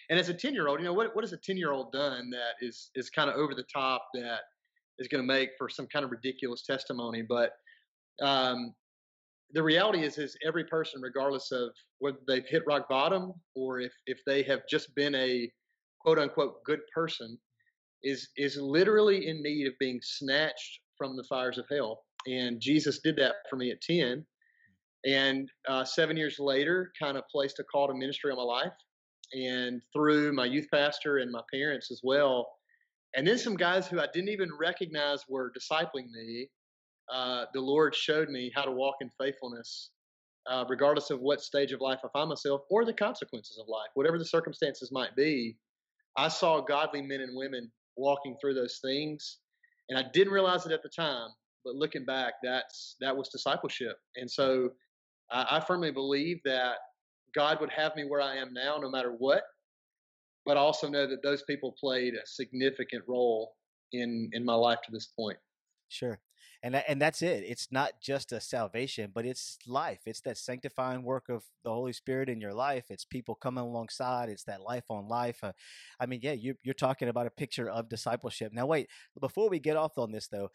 And 0.09 0.19
as 0.19 0.29
a 0.29 0.35
10 0.35 0.55
year 0.55 0.69
old, 0.69 0.81
you 0.81 0.85
know, 0.85 0.93
what, 0.93 1.15
what 1.15 1.25
has 1.25 1.33
a 1.33 1.37
10 1.37 1.57
year 1.57 1.73
old 1.73 1.93
done 1.93 2.31
that 2.31 2.55
is, 2.61 2.91
is 2.95 3.11
kind 3.11 3.31
of 3.31 3.37
over 3.37 3.55
the 3.55 3.65
top 3.73 4.07
that 4.15 4.41
is 4.99 5.09
going 5.09 5.23
to 5.23 5.27
make 5.27 5.51
for 5.57 5.69
some 5.69 5.87
kind 5.87 6.05
of 6.05 6.11
ridiculous 6.11 6.63
testimony? 6.63 7.23
But 7.23 7.53
um, 8.21 8.75
the 9.53 9.63
reality 9.63 10.05
is, 10.05 10.19
is 10.19 10.37
every 10.47 10.65
person, 10.65 11.01
regardless 11.01 11.53
of 11.53 11.71
whether 11.99 12.19
they've 12.27 12.47
hit 12.47 12.63
rock 12.67 12.89
bottom 12.89 13.33
or 13.55 13.81
if, 13.81 13.93
if 14.07 14.19
they 14.27 14.43
have 14.43 14.61
just 14.69 14.95
been 14.95 15.15
a 15.15 15.51
quote 16.01 16.19
unquote 16.19 16.65
good 16.65 16.81
person, 16.95 17.39
is, 18.03 18.29
is 18.37 18.57
literally 18.57 19.29
in 19.29 19.43
need 19.43 19.67
of 19.67 19.75
being 19.79 20.01
snatched 20.03 20.81
from 20.97 21.17
the 21.17 21.25
fires 21.25 21.59
of 21.59 21.67
hell. 21.71 22.03
And 22.27 22.61
Jesus 22.61 23.01
did 23.01 23.17
that 23.17 23.35
for 23.49 23.57
me 23.57 23.71
at 23.71 23.81
10 23.81 24.25
and 25.05 25.51
uh, 25.69 25.85
seven 25.85 26.17
years 26.17 26.39
later, 26.39 26.93
kind 26.99 27.17
of 27.17 27.25
placed 27.29 27.59
a 27.59 27.65
call 27.65 27.89
to 27.89 27.95
ministry 27.95 28.31
on 28.31 28.37
my 28.37 28.43
life. 28.43 28.73
And 29.33 29.81
through 29.93 30.33
my 30.33 30.45
youth 30.45 30.67
pastor 30.73 31.19
and 31.19 31.31
my 31.31 31.43
parents 31.53 31.91
as 31.91 32.01
well. 32.03 32.49
And 33.15 33.27
then 33.27 33.39
some 33.39 33.57
guys 33.57 33.87
who 33.87 34.01
I 34.01 34.07
didn't 34.13 34.31
even 34.31 34.51
recognize 34.59 35.25
were 35.29 35.53
discipling 35.53 36.11
me. 36.11 36.49
Uh, 37.13 37.45
the 37.55 37.61
Lord 37.61 37.95
showed 37.95 38.29
me 38.29 38.53
how 38.55 38.65
to 38.65 38.71
walk 38.71 38.97
in 39.01 39.11
faithfulness, 39.21 39.91
uh, 40.49 40.65
regardless 40.69 41.11
of 41.11 41.21
what 41.21 41.41
stage 41.41 41.73
of 41.73 41.81
life 41.81 42.01
I 42.05 42.09
find 42.13 42.29
myself 42.29 42.63
or 42.71 42.85
the 42.85 42.93
consequences 42.93 43.59
of 43.61 43.69
life, 43.69 43.91
whatever 43.95 44.19
the 44.19 44.25
circumstances 44.25 44.91
might 44.93 45.15
be. 45.17 45.57
I 46.17 46.29
saw 46.29 46.61
godly 46.61 47.03
men 47.03 47.21
and 47.21 47.37
women 47.37 47.71
walking 47.97 48.37
through 48.41 48.55
those 48.55 48.79
things. 48.83 49.39
And 49.89 49.99
I 49.99 50.05
didn't 50.13 50.33
realize 50.33 50.67
it 50.67 50.73
at 50.73 50.83
the 50.83 50.89
time, 50.89 51.31
but 51.65 51.75
looking 51.75 52.05
back, 52.05 52.35
that's 52.43 52.97
that 53.01 53.17
was 53.17 53.29
discipleship. 53.29 53.97
And 54.17 54.31
so 54.31 54.71
I, 55.31 55.59
I 55.59 55.61
firmly 55.61 55.91
believe 55.91 56.41
that 56.45 56.77
God 57.35 57.61
would 57.61 57.71
have 57.71 57.95
me 57.97 58.05
where 58.05 58.21
I 58.21 58.37
am 58.37 58.53
now, 58.53 58.79
no 58.79 58.91
matter 58.91 59.13
what. 59.13 59.43
But 60.47 60.57
I 60.57 60.61
also 60.61 60.89
know 60.89 61.07
that 61.07 61.23
those 61.23 61.43
people 61.43 61.75
played 61.79 62.15
a 62.15 62.27
significant 62.27 63.05
role 63.07 63.53
in 63.93 64.31
in 64.33 64.45
my 64.45 64.55
life 64.55 64.79
to 64.85 64.93
this 64.93 65.07
point. 65.07 65.39
Sure. 65.89 66.21
And 66.63 66.77
and 66.77 67.01
that's 67.01 67.23
it. 67.23 67.43
It's 67.47 67.69
not 67.71 67.93
just 68.03 68.33
a 68.33 68.41
salvation, 68.41 69.13
but 69.15 69.25
it's 69.25 69.59
life. 69.67 70.01
It's 70.05 70.21
that 70.23 70.37
sanctifying 70.37 71.03
work 71.03 71.31
of 71.31 71.45
the 71.65 71.71
Holy 71.71 71.95
Spirit 71.95 72.29
in 72.29 72.39
your 72.41 72.53
life. 72.53 72.85
It's 72.91 73.05
people 73.05 73.35
coming 73.35 73.65
alongside. 73.65 74.29
It's 74.29 74.45
that 74.45 74.61
life 74.61 74.85
on 74.91 75.09
life. 75.09 75.39
Uh, 75.43 75.53
I 75.99 76.05
mean, 76.05 76.21
yeah, 76.23 76.33
you, 76.33 76.57
you're 76.63 76.75
talking 76.75 77.09
about 77.09 77.27
a 77.27 77.31
picture 77.31 77.71
of 77.71 77.89
discipleship. 77.89 78.53
Now, 78.53 78.67
wait, 78.67 78.89
before 79.19 79.49
we 79.49 79.59
get 79.59 79.79
off 79.79 79.97
on 79.97 80.13
this, 80.13 80.29
though, 80.29 80.51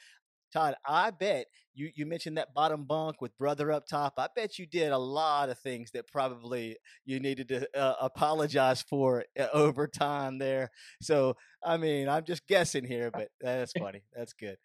Todd, 0.52 0.76
I 0.86 1.12
bet 1.12 1.48
you, 1.74 1.92
you 1.96 2.06
mentioned 2.06 2.38
that 2.38 2.54
bottom 2.54 2.86
bunk 2.86 3.22
with 3.22 3.38
brother 3.38 3.72
up 3.72 3.88
top. 3.88 4.14
I 4.18 4.28
bet 4.36 4.58
you 4.58 4.66
did 4.66 4.92
a 4.92 4.98
lot 4.98 5.50
of 5.50 5.60
things 5.60 5.92
that 5.92 6.08
probably 6.08 6.78
you 7.06 7.20
needed 7.20 7.50
to 7.50 7.68
uh, 7.78 7.96
apologize 8.02 8.82
for 8.82 9.26
uh, 9.40 9.48
over 9.54 9.88
time 9.88 10.38
there. 10.38 10.72
So, 11.02 11.36
I 11.64 11.78
mean, 11.78 12.08
I'm 12.08 12.24
just 12.24 12.48
guessing 12.48 12.86
here, 12.86 13.12
but 13.14 13.30
that's 13.42 13.74
funny. 13.74 14.04
That's 14.16 14.34
good. 14.34 14.58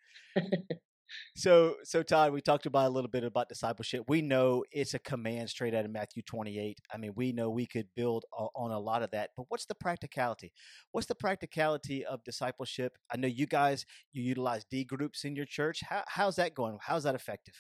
So, 1.37 1.77
so 1.85 2.03
Todd, 2.03 2.33
we 2.33 2.41
talked 2.41 2.67
about 2.67 2.87
a 2.87 2.91
little 2.91 3.11
bit 3.11 3.25
about 3.25 3.49
discipleship. 3.49 4.05
We 4.09 4.23
know 4.23 4.65
it's 4.71 4.95
a 4.95 4.99
command 4.99 5.51
straight 5.51 5.75
out 5.75 5.85
of 5.85 5.91
Matthew 5.91 6.23
28. 6.23 6.79
I 6.93 6.97
mean, 6.97 7.13
we 7.15 7.33
know 7.33 7.51
we 7.51 7.67
could 7.67 7.87
build 7.95 8.25
on 8.33 8.71
a 8.71 8.79
lot 8.79 9.03
of 9.03 9.11
that, 9.13 9.31
but 9.37 9.47
what's 9.49 9.67
the 9.67 9.75
practicality? 9.75 10.53
What's 10.93 11.07
the 11.07 11.15
practicality 11.15 12.05
of 12.05 12.25
discipleship? 12.25 12.97
I 13.13 13.17
know 13.17 13.29
you 13.29 13.47
guys 13.47 13.87
you 14.13 14.23
utilize 14.23 14.65
D 14.71 14.85
groups 14.85 15.25
in 15.25 15.37
your 15.37 15.47
church. 15.47 15.81
How, 15.89 16.05
how's 16.07 16.37
that 16.37 16.55
going? 16.55 16.79
How's 16.81 17.05
that 17.05 17.15
effective? 17.15 17.55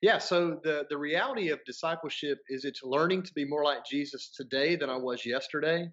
Yeah, 0.00 0.18
so 0.18 0.58
the 0.64 0.86
the 0.90 0.98
reality 0.98 1.50
of 1.50 1.64
discipleship 1.64 2.38
is 2.48 2.64
it's 2.64 2.82
learning 2.82 3.22
to 3.24 3.34
be 3.34 3.44
more 3.44 3.64
like 3.64 3.84
Jesus 3.84 4.30
today 4.30 4.76
than 4.76 4.90
I 4.90 4.96
was 4.96 5.24
yesterday, 5.24 5.88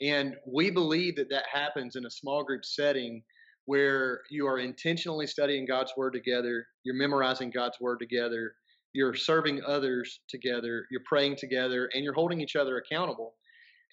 and 0.00 0.34
we 0.46 0.70
believe 0.70 1.16
that 1.16 1.30
that 1.30 1.44
happens 1.52 1.96
in 1.96 2.06
a 2.06 2.10
small 2.10 2.42
group 2.42 2.64
setting 2.64 3.22
where 3.70 4.22
you 4.30 4.48
are 4.48 4.58
intentionally 4.58 5.28
studying 5.28 5.64
God's 5.64 5.92
Word 5.96 6.12
together, 6.12 6.66
you're 6.82 6.96
memorizing 6.96 7.50
God's 7.50 7.78
Word 7.80 8.00
together, 8.00 8.54
you're 8.92 9.14
serving 9.14 9.60
others 9.64 10.18
together, 10.28 10.86
you're 10.90 11.04
praying 11.06 11.36
together, 11.36 11.88
and 11.94 12.02
you're 12.02 12.12
holding 12.12 12.40
each 12.40 12.56
other 12.56 12.78
accountable. 12.78 13.34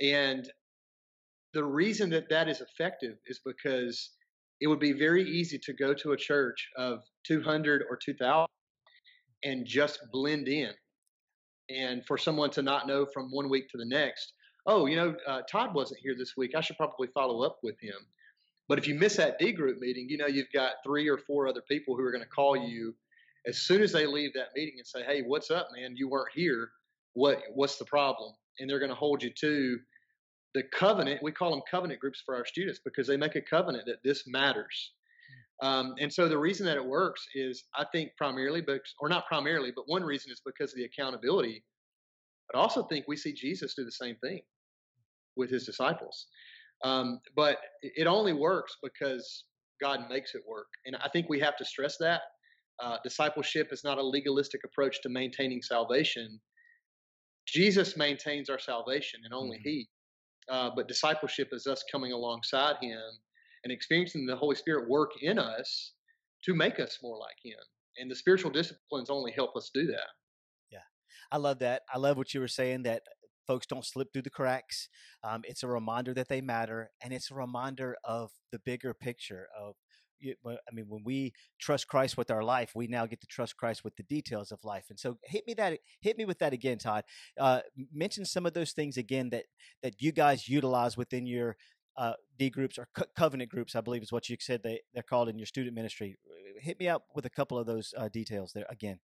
And 0.02 0.50
the 1.54 1.64
reason 1.64 2.10
that 2.10 2.28
that 2.30 2.50
is 2.50 2.60
effective 2.60 3.18
is 3.28 3.40
because 3.46 4.10
it 4.62 4.66
would 4.66 4.80
be 4.80 4.94
very 4.94 5.22
easy 5.22 5.60
to 5.60 5.74
go 5.74 5.94
to 5.94 6.14
a 6.14 6.18
church 6.18 6.70
of 6.76 7.04
200 7.28 7.84
or 7.88 8.00
2,000 8.04 8.48
and 9.44 9.64
just 9.64 10.00
blend 10.12 10.48
in. 10.48 10.72
And 11.70 12.04
for 12.08 12.18
someone 12.18 12.50
to 12.50 12.64
not 12.64 12.88
know 12.88 13.06
from 13.14 13.30
one 13.30 13.48
week 13.48 13.70
to 13.70 13.78
the 13.78 13.86
next, 13.86 14.34
oh, 14.66 14.88
you 14.88 14.96
know, 14.96 15.16
uh, 15.28 15.42
Todd 15.52 15.76
wasn't 15.76 16.00
here 16.02 16.16
this 16.18 16.34
week. 16.36 16.54
I 16.58 16.62
should 16.62 16.78
probably 16.78 17.10
follow 17.14 17.44
up 17.44 17.60
with 17.62 17.80
him. 17.80 18.08
But 18.68 18.78
if 18.78 18.88
you 18.88 18.96
miss 18.96 19.16
that 19.18 19.40
D 19.40 19.52
group 19.52 19.80
meeting, 19.80 20.08
you 20.10 20.18
know 20.18 20.28
you've 20.28 20.52
got 20.54 20.76
three 20.84 21.08
or 21.10 21.18
four 21.18 21.48
other 21.48 21.64
people 21.70 21.96
who 21.96 22.04
are 22.04 22.12
going 22.12 22.24
to 22.24 22.30
call 22.30 22.56
you 22.56 22.94
as 23.46 23.60
soon 23.60 23.82
as 23.82 23.92
they 23.92 24.06
leave 24.06 24.34
that 24.34 24.50
meeting 24.56 24.76
and 24.78 24.88
say, 24.88 25.04
"Hey, 25.04 25.22
what's 25.22 25.52
up, 25.52 25.70
man? 25.76 25.96
You 25.96 26.10
weren't 26.10 26.34
here. 26.34 26.72
What 27.14 27.40
what's 27.54 27.78
the 27.78 27.86
problem?" 27.86 28.34
And 28.60 28.70
they're 28.70 28.80
going 28.80 28.90
to 28.90 28.96
hold 28.96 29.24
you 29.24 29.32
to 29.40 29.80
the 30.54 30.64
covenant. 30.74 31.22
We 31.24 31.32
call 31.32 31.52
them 31.52 31.62
covenant 31.70 32.00
groups 32.00 32.22
for 32.26 32.36
our 32.36 32.46
students 32.46 32.80
because 32.84 33.08
they 33.08 33.18
make 33.18 33.36
a 33.36 33.42
covenant 33.42 33.86
that 33.86 34.04
this 34.04 34.28
matters. 34.28 34.94
Um, 35.62 35.96
and 36.00 36.12
so 36.12 36.28
the 36.28 36.38
reason 36.38 36.66
that 36.68 36.78
it 36.78 36.86
works 36.86 37.26
is, 37.34 37.64
I 37.76 37.86
think, 37.92 38.12
primarily, 38.18 38.62
but 38.62 38.82
or 39.00 39.10
not 39.10 39.28
primarily, 39.28 39.72
but 39.76 39.86
one 39.88 40.04
reason 40.04 40.32
is 40.32 40.42
because 40.46 40.72
of 40.72 40.78
the 40.78 40.86
accountability. 40.86 41.64
But 42.52 42.60
I 42.60 42.62
also 42.62 42.84
think 42.84 43.06
we 43.08 43.18
see 43.18 43.34
Jesus 43.34 43.74
do 43.76 43.84
the 43.84 43.92
same 43.92 44.16
thing 44.18 44.42
with 45.36 45.50
his 45.50 45.66
disciples. 45.66 46.28
Um, 46.84 47.20
but 47.36 47.58
it 47.82 48.08
only 48.08 48.34
works 48.34 48.78
because 48.84 49.46
God 49.82 50.02
makes 50.10 50.36
it 50.36 50.42
work. 50.48 50.68
And 50.86 50.96
I 50.98 51.10
think 51.10 51.28
we 51.30 51.40
have 51.40 51.58
to 51.58 51.66
stress 51.66 51.98
that. 52.00 52.22
Uh, 52.80 52.98
discipleship 53.04 53.70
is 53.72 53.84
not 53.84 53.98
a 53.98 54.04
legalistic 54.04 54.62
approach 54.64 55.02
to 55.02 55.10
maintaining 55.10 55.62
salvation. 55.62 56.40
Jesus 57.48 57.98
maintains 57.98 58.50
our 58.50 58.60
salvation 58.60 59.22
and 59.24 59.34
only 59.34 59.58
mm-hmm. 59.58 59.70
He. 59.70 59.88
Uh, 60.50 60.70
but 60.76 60.88
discipleship 60.88 61.50
is 61.52 61.68
us 61.68 61.84
coming 61.92 62.12
alongside 62.12 62.76
Him 62.82 63.02
and 63.64 63.74
experiencing 63.74 64.26
the 64.26 64.36
Holy 64.36 64.56
Spirit 64.56 64.90
work 64.90 65.12
in 65.22 65.40
us 65.40 65.94
to 66.46 66.54
make 66.54 66.80
us 66.80 67.00
more 67.02 67.18
like 67.18 67.36
Him. 67.44 67.60
And 67.98 68.10
the 68.12 68.16
spiritual 68.16 68.52
disciplines 68.52 69.10
only 69.10 69.32
help 69.32 69.56
us 69.56 69.72
do 69.74 69.88
that. 69.88 70.08
Yeah, 70.72 70.80
I 71.32 71.38
love 71.38 71.60
that. 71.60 71.82
I 71.94 71.98
love 71.98 72.18
what 72.18 72.34
you 72.34 72.40
were 72.40 72.48
saying 72.48 72.84
that 72.84 73.02
folks 73.48 73.66
don't 73.66 73.86
slip 73.86 74.12
through 74.14 74.24
the 74.24 74.30
cracks. 74.30 74.90
Um, 75.24 75.42
it's 75.46 75.64
a 75.64 75.68
reminder 75.68 76.14
that 76.14 76.28
they 76.28 76.42
matter, 76.42 76.92
and 77.02 77.14
it's 77.14 77.32
a 77.32 77.36
reminder 77.36 77.96
of 78.04 78.32
the 78.52 78.60
bigger 78.60 78.94
picture 78.94 79.48
of 79.58 79.76
I 80.24 80.74
mean, 80.74 80.86
when 80.88 81.04
we 81.04 81.34
trust 81.60 81.88
Christ 81.88 82.18
with 82.18 82.32
our 82.32 82.44
life, 82.44 82.72
we 82.76 82.88
now 82.88 83.06
get 83.06 83.22
to 83.22 83.28
trust 83.28 83.58
Christ 83.58 83.84
with 83.84 83.96
the 83.96 84.04
details 84.04 84.52
of 84.52 84.64
life. 84.64 84.86
And 84.90 85.00
so, 85.00 85.18
hit 85.24 85.46
me 85.46 85.54
that, 85.56 85.80
hit 86.02 86.18
me 86.18 86.26
with 86.26 86.40
that 86.40 86.54
again, 86.54 86.78
Todd. 86.80 87.04
Uh, 87.40 87.62
mention 87.94 88.26
some 88.26 88.46
of 88.46 88.54
those 88.54 88.72
things 88.72 88.98
again 88.98 89.30
that 89.30 89.46
that 89.84 90.02
you 90.02 90.12
guys 90.12 90.50
utilize 90.50 90.98
within 90.98 91.28
your 91.28 91.56
uh, 91.98 92.14
D 92.38 92.50
groups 92.50 92.78
or 92.78 92.88
co- 92.96 93.06
covenant 93.16 93.50
groups, 93.50 93.76
I 93.76 93.82
believe 93.82 94.04
is 94.04 94.12
what 94.12 94.30
you 94.30 94.38
said 94.40 94.62
they 94.64 94.82
they're 94.94 95.04
called 95.04 95.30
in 95.30 95.38
your 95.38 95.48
student 95.48 95.76
ministry. 95.76 96.18
Hit 96.60 96.80
me 96.80 96.88
up 96.88 97.04
with 97.16 97.26
a 97.26 97.30
couple 97.30 97.58
of 97.58 97.66
those 97.66 97.94
uh, 97.98 98.10
details 98.10 98.52
there 98.54 98.66
again. 98.70 99.00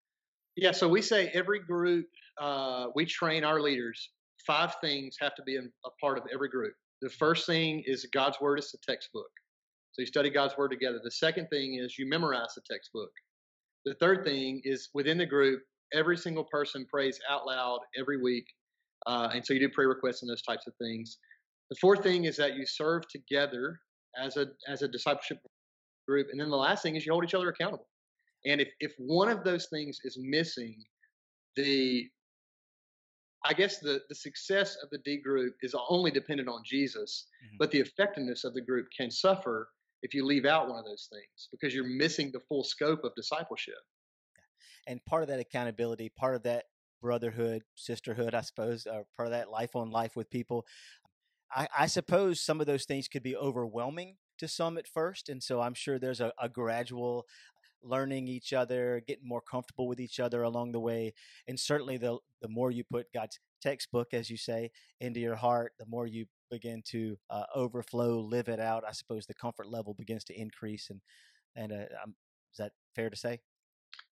Yeah, 0.57 0.73
so 0.73 0.89
we 0.89 1.01
say 1.01 1.29
every 1.29 1.61
group 1.61 2.07
uh, 2.39 2.87
we 2.95 3.07
train 3.07 3.45
our 3.45 3.61
leaders 3.61 4.11
five 4.47 4.75
things 4.83 5.17
have 5.21 5.35
to 5.37 5.43
be 5.43 5.57
a 5.57 5.91
part 6.01 6.19
of 6.19 6.25
every 6.33 6.49
group. 6.49 6.75
The 7.03 7.11
first 7.11 7.47
thing 7.47 7.83
is 7.87 8.07
God's 8.13 8.41
Word 8.41 8.59
is 8.59 8.71
the 8.71 8.79
textbook. 8.87 9.31
So 9.93 10.03
you 10.03 10.07
study 10.07 10.31
God's 10.31 10.57
Word 10.57 10.71
together. 10.71 11.01
The 11.03 11.11
second 11.11 11.49
thing 11.49 11.81
is 11.83 11.99
you 11.99 12.09
memorize 12.09 12.55
the 12.55 12.63
textbook. 12.71 13.11
The 13.85 13.95
third 13.95 14.25
thing 14.25 14.61
is 14.65 14.91
within 14.95 15.19
the 15.19 15.27
group, 15.27 15.63
every 15.95 16.17
single 16.17 16.45
person 16.45 16.87
prays 16.93 17.19
out 17.29 17.47
loud 17.47 17.81
every 17.99 18.21
week. 18.23 18.45
Uh, 19.07 19.31
and 19.33 19.45
so 19.45 19.55
you 19.55 19.61
do 19.61 19.71
prayer 19.71 19.89
requests 19.89 20.23
and 20.23 20.31
those 20.31 20.43
types 20.43 20.67
of 20.67 20.75
things. 20.81 21.19
The 21.71 21.77
fourth 21.81 22.03
thing 22.03 22.25
is 22.25 22.37
that 22.37 22.57
you 22.57 22.67
serve 22.67 23.05
together 23.09 23.79
as 24.23 24.37
a 24.37 24.47
as 24.69 24.83
a 24.83 24.89
discipleship 24.89 25.39
group. 26.07 26.29
And 26.31 26.41
then 26.41 26.51
the 26.51 26.57
last 26.57 26.83
thing 26.83 26.97
is 26.97 27.07
you 27.07 27.13
hold 27.13 27.25
each 27.25 27.35
other 27.35 27.49
accountable. 27.49 27.87
And 28.45 28.61
if, 28.61 28.69
if 28.81 28.93
one 28.99 29.29
of 29.29 29.45
those 29.45 29.69
things 29.69 29.99
is 30.05 30.19
missing, 30.21 30.77
the 31.57 32.09
I 33.45 33.55
guess 33.55 33.79
the, 33.79 34.01
the 34.09 34.15
success 34.15 34.77
of 34.83 34.91
the 34.91 34.99
D 34.99 35.19
group 35.23 35.55
is 35.63 35.75
only 35.89 36.11
dependent 36.11 36.49
on 36.49 36.63
Jesus, 36.65 37.27
mm-hmm. 37.45 37.57
but 37.59 37.71
the 37.71 37.81
effectiveness 37.81 38.45
of 38.45 38.55
the 38.55 38.61
group 38.61 38.87
can 38.97 39.11
suffer 39.11 39.69
if 40.03 40.15
you 40.15 40.25
leave 40.25 40.45
out 40.45 40.69
one 40.69 40.79
of 40.79 40.85
those 40.85 41.09
things 41.11 41.49
because 41.51 41.75
you're 41.75 41.85
missing 41.85 42.31
the 42.33 42.41
full 42.49 42.65
scope 42.65 43.05
of 43.05 43.15
discipleship. 43.15 43.75
And 44.87 45.05
part 45.05 45.23
of 45.23 45.29
that 45.29 45.41
accountability, 45.41 46.11
part 46.11 46.35
of 46.35 46.43
that 46.45 46.65
brotherhood, 47.01 47.63
sisterhood, 47.75 48.35
I 48.35 48.41
suppose, 48.43 48.87
or 48.87 49.05
part 49.17 49.27
of 49.27 49.33
that 49.33 49.51
life 49.51 49.77
on 49.77 49.91
life 49.91 50.17
with 50.17 50.31
people, 50.31 50.67
I, 51.55 51.69
I 51.79 51.87
suppose 51.87 52.41
some 52.41 52.61
of 52.61 52.67
those 52.67 52.85
things 52.85 53.09
could 53.09 53.23
be 53.23 53.37
overwhelming 53.37 54.17
to 54.39 54.49
some 54.49 54.79
at 54.79 54.87
first. 54.87 55.29
And 55.29 55.43
so 55.43 55.61
I'm 55.61 55.75
sure 55.75 55.99
there's 55.99 56.21
a, 56.21 56.33
a 56.41 56.49
gradual 56.49 57.27
learning 57.83 58.29
each 58.29 58.53
other, 58.53 59.03
getting 59.07 59.27
more 59.27 59.41
comfortable 59.41 59.89
with 59.89 60.01
each 60.01 60.21
other 60.21 60.43
along 60.43 60.73
the 60.73 60.81
way. 60.81 61.15
And 61.49 61.59
certainly 61.59 61.97
the 61.97 62.19
the 62.41 62.49
more 62.49 62.71
you 62.71 62.85
put 62.85 63.13
God's 63.13 63.39
textbook, 63.61 64.15
as 64.15 64.31
you 64.31 64.37
say, 64.37 64.71
into 65.01 65.21
your 65.21 65.37
heart, 65.37 65.73
the 65.79 65.87
more 65.87 66.07
you 66.07 66.27
begin 66.51 66.83
to 66.87 67.17
uh, 67.29 67.45
overflow, 67.55 68.19
live 68.19 68.49
it 68.49 68.61
out. 68.61 68.85
I 68.87 68.93
suppose 68.93 69.27
the 69.27 69.35
comfort 69.35 69.69
level 69.69 69.95
begins 69.95 70.25
to 70.25 70.39
increase. 70.39 70.91
And 70.91 71.01
and 71.57 71.73
uh, 71.73 71.87
um, 72.03 72.15
is 72.53 72.59
that 72.59 72.73
fair 72.95 73.11
to 73.11 73.17
say? 73.17 73.41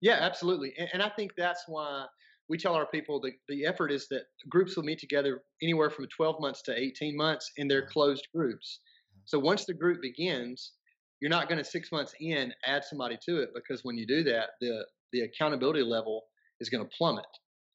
Yeah, 0.01 0.19
absolutely. 0.21 0.75
And, 0.79 0.89
and 0.95 1.03
I 1.03 1.11
think 1.11 1.33
that's 1.37 1.65
why 1.67 2.07
we 2.49 2.59
tell 2.59 2.75
our 2.75 2.87
people 2.87 3.21
the, 3.21 3.33
the 3.49 3.67
effort 3.67 3.91
is 3.91 4.09
that 4.09 4.23
groups 4.49 4.77
will 4.77 4.85
meet 4.85 4.99
together 4.99 5.43
anywhere 5.63 5.91
from 5.91 6.07
12 6.15 6.41
months 6.41 6.63
to 6.63 6.79
18 6.79 7.17
months 7.17 7.51
in 7.57 7.69
their 7.69 7.87
closed 7.87 8.29
groups. 8.35 8.81
Mm-hmm. 9.13 9.23
So 9.25 9.39
once 9.39 9.65
the 9.65 9.75
group 9.75 10.01
begins, 10.01 10.73
you're 11.21 11.31
not 11.31 11.49
going 11.49 11.59
to 11.59 11.65
six 11.65 11.91
months 11.93 12.15
in 12.21 12.53
add 12.65 12.85
somebody 12.85 13.17
to 13.27 13.41
it 13.41 13.51
because 13.55 13.85
when 13.85 13.97
you 13.97 14.07
do 14.07 14.23
that, 14.25 14.51
the 14.61 14.85
the 15.13 15.21
accountability 15.21 15.83
level 15.83 16.25
is 16.61 16.69
going 16.69 16.85
to 16.85 16.91
plummet. 16.97 17.25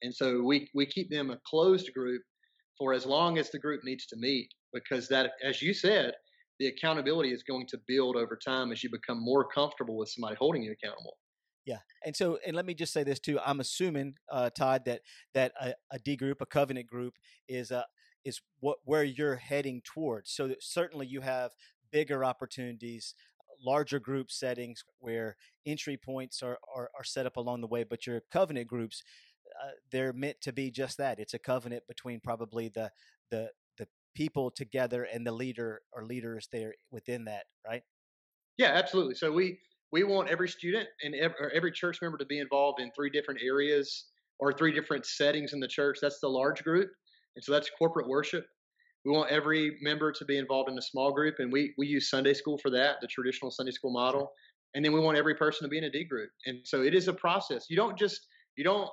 And 0.02 0.14
so 0.14 0.42
we 0.42 0.68
we 0.74 0.86
keep 0.86 1.10
them 1.10 1.30
a 1.30 1.38
closed 1.46 1.92
group 1.94 2.22
for 2.78 2.92
as 2.92 3.06
long 3.06 3.38
as 3.38 3.50
the 3.50 3.58
group 3.58 3.82
needs 3.84 4.06
to 4.06 4.16
meet 4.16 4.48
because 4.72 5.08
that, 5.08 5.32
as 5.44 5.62
you 5.62 5.74
said, 5.74 6.14
the 6.58 6.66
accountability 6.66 7.32
is 7.32 7.42
going 7.42 7.66
to 7.68 7.78
build 7.86 8.16
over 8.16 8.36
time 8.36 8.72
as 8.72 8.82
you 8.82 8.90
become 8.90 9.22
more 9.22 9.46
comfortable 9.46 9.96
with 9.96 10.08
somebody 10.08 10.36
holding 10.36 10.62
you 10.62 10.72
accountable. 10.72 11.16
Yeah, 11.64 11.78
and 12.04 12.16
so 12.16 12.38
and 12.46 12.56
let 12.56 12.66
me 12.66 12.74
just 12.74 12.92
say 12.92 13.04
this 13.04 13.20
too. 13.20 13.38
I'm 13.44 13.60
assuming, 13.60 14.14
uh, 14.30 14.50
Todd, 14.50 14.84
that 14.86 15.02
that 15.34 15.52
a, 15.60 15.74
a 15.92 15.98
D 15.98 16.16
group, 16.16 16.40
a 16.40 16.46
covenant 16.46 16.86
group, 16.86 17.14
is 17.48 17.70
a 17.70 17.78
uh, 17.78 17.82
is 18.24 18.40
what 18.60 18.78
where 18.84 19.04
you're 19.04 19.36
heading 19.36 19.82
towards. 19.84 20.30
So 20.30 20.54
certainly 20.60 21.06
you 21.06 21.20
have 21.20 21.52
bigger 21.92 22.24
opportunities 22.24 23.14
larger 23.64 24.00
group 24.00 24.30
settings 24.30 24.84
where 24.98 25.36
entry 25.66 25.96
points 25.96 26.42
are, 26.42 26.58
are, 26.74 26.90
are 26.96 27.04
set 27.04 27.26
up 27.26 27.36
along 27.36 27.60
the 27.60 27.66
way, 27.66 27.84
but 27.84 28.06
your 28.06 28.22
covenant 28.32 28.66
groups, 28.68 29.02
uh, 29.62 29.70
they're 29.90 30.12
meant 30.12 30.40
to 30.42 30.52
be 30.52 30.70
just 30.70 30.98
that. 30.98 31.18
It's 31.18 31.34
a 31.34 31.38
covenant 31.38 31.84
between 31.88 32.20
probably 32.20 32.68
the 32.68 32.90
the 33.30 33.50
the 33.78 33.86
people 34.14 34.50
together 34.50 35.04
and 35.04 35.26
the 35.26 35.32
leader 35.32 35.80
or 35.92 36.04
leaders 36.04 36.48
there 36.52 36.74
within 36.90 37.24
that, 37.26 37.44
right? 37.66 37.82
Yeah, 38.58 38.72
absolutely. 38.72 39.14
So 39.14 39.32
we 39.32 39.58
we 39.92 40.04
want 40.04 40.28
every 40.28 40.48
student 40.48 40.88
and 41.02 41.14
every, 41.14 41.36
every 41.54 41.72
church 41.72 42.00
member 42.02 42.18
to 42.18 42.26
be 42.26 42.38
involved 42.38 42.80
in 42.80 42.90
three 42.92 43.10
different 43.10 43.40
areas 43.42 44.06
or 44.38 44.52
three 44.52 44.72
different 44.72 45.06
settings 45.06 45.52
in 45.52 45.60
the 45.60 45.68
church. 45.68 45.98
That's 46.00 46.20
the 46.20 46.28
large 46.28 46.62
group, 46.64 46.90
and 47.36 47.44
so 47.44 47.52
that's 47.52 47.70
corporate 47.78 48.08
worship. 48.08 48.46
We 49.04 49.12
want 49.12 49.30
every 49.30 49.78
member 49.80 50.12
to 50.12 50.24
be 50.24 50.38
involved 50.38 50.70
in 50.70 50.78
a 50.78 50.82
small 50.82 51.12
group, 51.12 51.36
and 51.38 51.52
we 51.52 51.74
we 51.76 51.86
use 51.86 52.08
Sunday 52.08 52.34
school 52.34 52.58
for 52.58 52.70
that, 52.70 52.96
the 53.00 53.08
traditional 53.08 53.50
Sunday 53.50 53.72
school 53.72 53.92
model. 53.92 54.32
And 54.74 54.84
then 54.84 54.92
we 54.92 55.00
want 55.00 55.18
every 55.18 55.34
person 55.34 55.64
to 55.64 55.68
be 55.68 55.76
in 55.76 55.84
a 55.84 55.90
D 55.90 56.04
group. 56.04 56.30
And 56.46 56.60
so 56.64 56.82
it 56.82 56.94
is 56.94 57.08
a 57.08 57.12
process. 57.12 57.66
You 57.68 57.76
don't 57.76 57.98
just 57.98 58.26
you 58.56 58.64
don't 58.64 58.88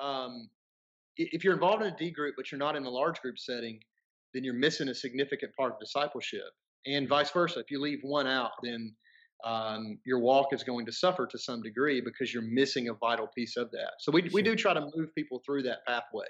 um, 0.00 0.48
if 1.16 1.44
you're 1.44 1.54
involved 1.54 1.82
in 1.82 1.92
a 1.92 1.96
D 1.96 2.10
group, 2.10 2.34
but 2.36 2.50
you're 2.50 2.58
not 2.58 2.76
in 2.76 2.84
a 2.84 2.90
large 2.90 3.20
group 3.20 3.38
setting, 3.38 3.78
then 4.34 4.44
you're 4.44 4.54
missing 4.54 4.88
a 4.88 4.94
significant 4.94 5.52
part 5.56 5.72
of 5.72 5.78
discipleship. 5.78 6.50
And 6.86 7.08
vice 7.08 7.30
versa. 7.30 7.60
If 7.60 7.70
you 7.70 7.80
leave 7.80 7.98
one 8.02 8.26
out, 8.26 8.52
then 8.62 8.94
um, 9.44 9.98
your 10.04 10.18
walk 10.18 10.52
is 10.52 10.62
going 10.62 10.86
to 10.86 10.92
suffer 10.92 11.26
to 11.26 11.38
some 11.38 11.62
degree 11.62 12.00
because 12.00 12.32
you're 12.32 12.42
missing 12.42 12.88
a 12.88 12.94
vital 12.94 13.28
piece 13.34 13.56
of 13.56 13.70
that. 13.72 13.92
So 13.98 14.12
we, 14.12 14.30
we 14.32 14.42
do 14.42 14.56
try 14.56 14.74
to 14.74 14.88
move 14.94 15.14
people 15.14 15.42
through 15.44 15.62
that 15.64 15.84
pathway. 15.86 16.26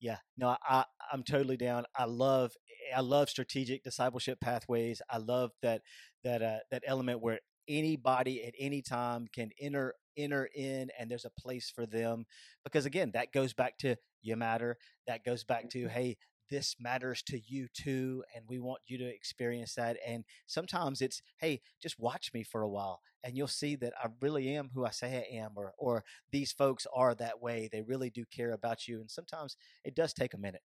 Yeah, 0.00 0.18
no, 0.36 0.56
I 0.68 0.84
I'm 1.12 1.22
totally 1.22 1.56
down. 1.56 1.84
I 1.96 2.04
love 2.04 2.52
I 2.94 3.00
love 3.00 3.30
strategic 3.30 3.82
discipleship 3.82 4.40
pathways. 4.40 5.00
I 5.08 5.18
love 5.18 5.50
that 5.62 5.82
that 6.24 6.42
uh, 6.42 6.58
that 6.70 6.82
element 6.86 7.22
where 7.22 7.40
anybody 7.68 8.44
at 8.44 8.54
any 8.58 8.82
time 8.82 9.26
can 9.32 9.50
enter 9.60 9.94
enter 10.16 10.48
in 10.54 10.90
and 10.98 11.10
there's 11.10 11.24
a 11.24 11.40
place 11.40 11.72
for 11.74 11.86
them 11.86 12.24
because 12.62 12.86
again 12.86 13.10
that 13.14 13.32
goes 13.32 13.52
back 13.52 13.76
to 13.78 13.96
you 14.22 14.36
matter 14.36 14.76
that 15.06 15.24
goes 15.24 15.42
back 15.42 15.68
to 15.68 15.78
mm-hmm. 15.78 15.88
hey 15.88 16.16
this 16.54 16.76
matters 16.78 17.20
to 17.20 17.40
you 17.48 17.66
too 17.74 18.22
and 18.32 18.44
we 18.48 18.60
want 18.60 18.80
you 18.86 18.96
to 18.96 19.04
experience 19.04 19.74
that 19.74 19.96
and 20.06 20.24
sometimes 20.46 21.02
it's 21.02 21.20
hey 21.40 21.60
just 21.82 21.98
watch 21.98 22.30
me 22.32 22.44
for 22.44 22.62
a 22.62 22.68
while 22.68 23.00
and 23.24 23.36
you'll 23.36 23.48
see 23.48 23.74
that 23.74 23.92
I 24.00 24.06
really 24.20 24.54
am 24.54 24.70
who 24.72 24.84
I 24.84 24.90
say 24.90 25.16
I 25.16 25.36
am 25.36 25.54
or 25.56 25.72
or 25.78 26.04
these 26.30 26.52
folks 26.52 26.86
are 26.94 27.12
that 27.16 27.42
way 27.42 27.68
they 27.72 27.82
really 27.82 28.08
do 28.08 28.24
care 28.24 28.52
about 28.52 28.86
you 28.86 29.00
and 29.00 29.10
sometimes 29.10 29.56
it 29.84 29.96
does 29.96 30.14
take 30.14 30.32
a 30.32 30.38
minute. 30.38 30.62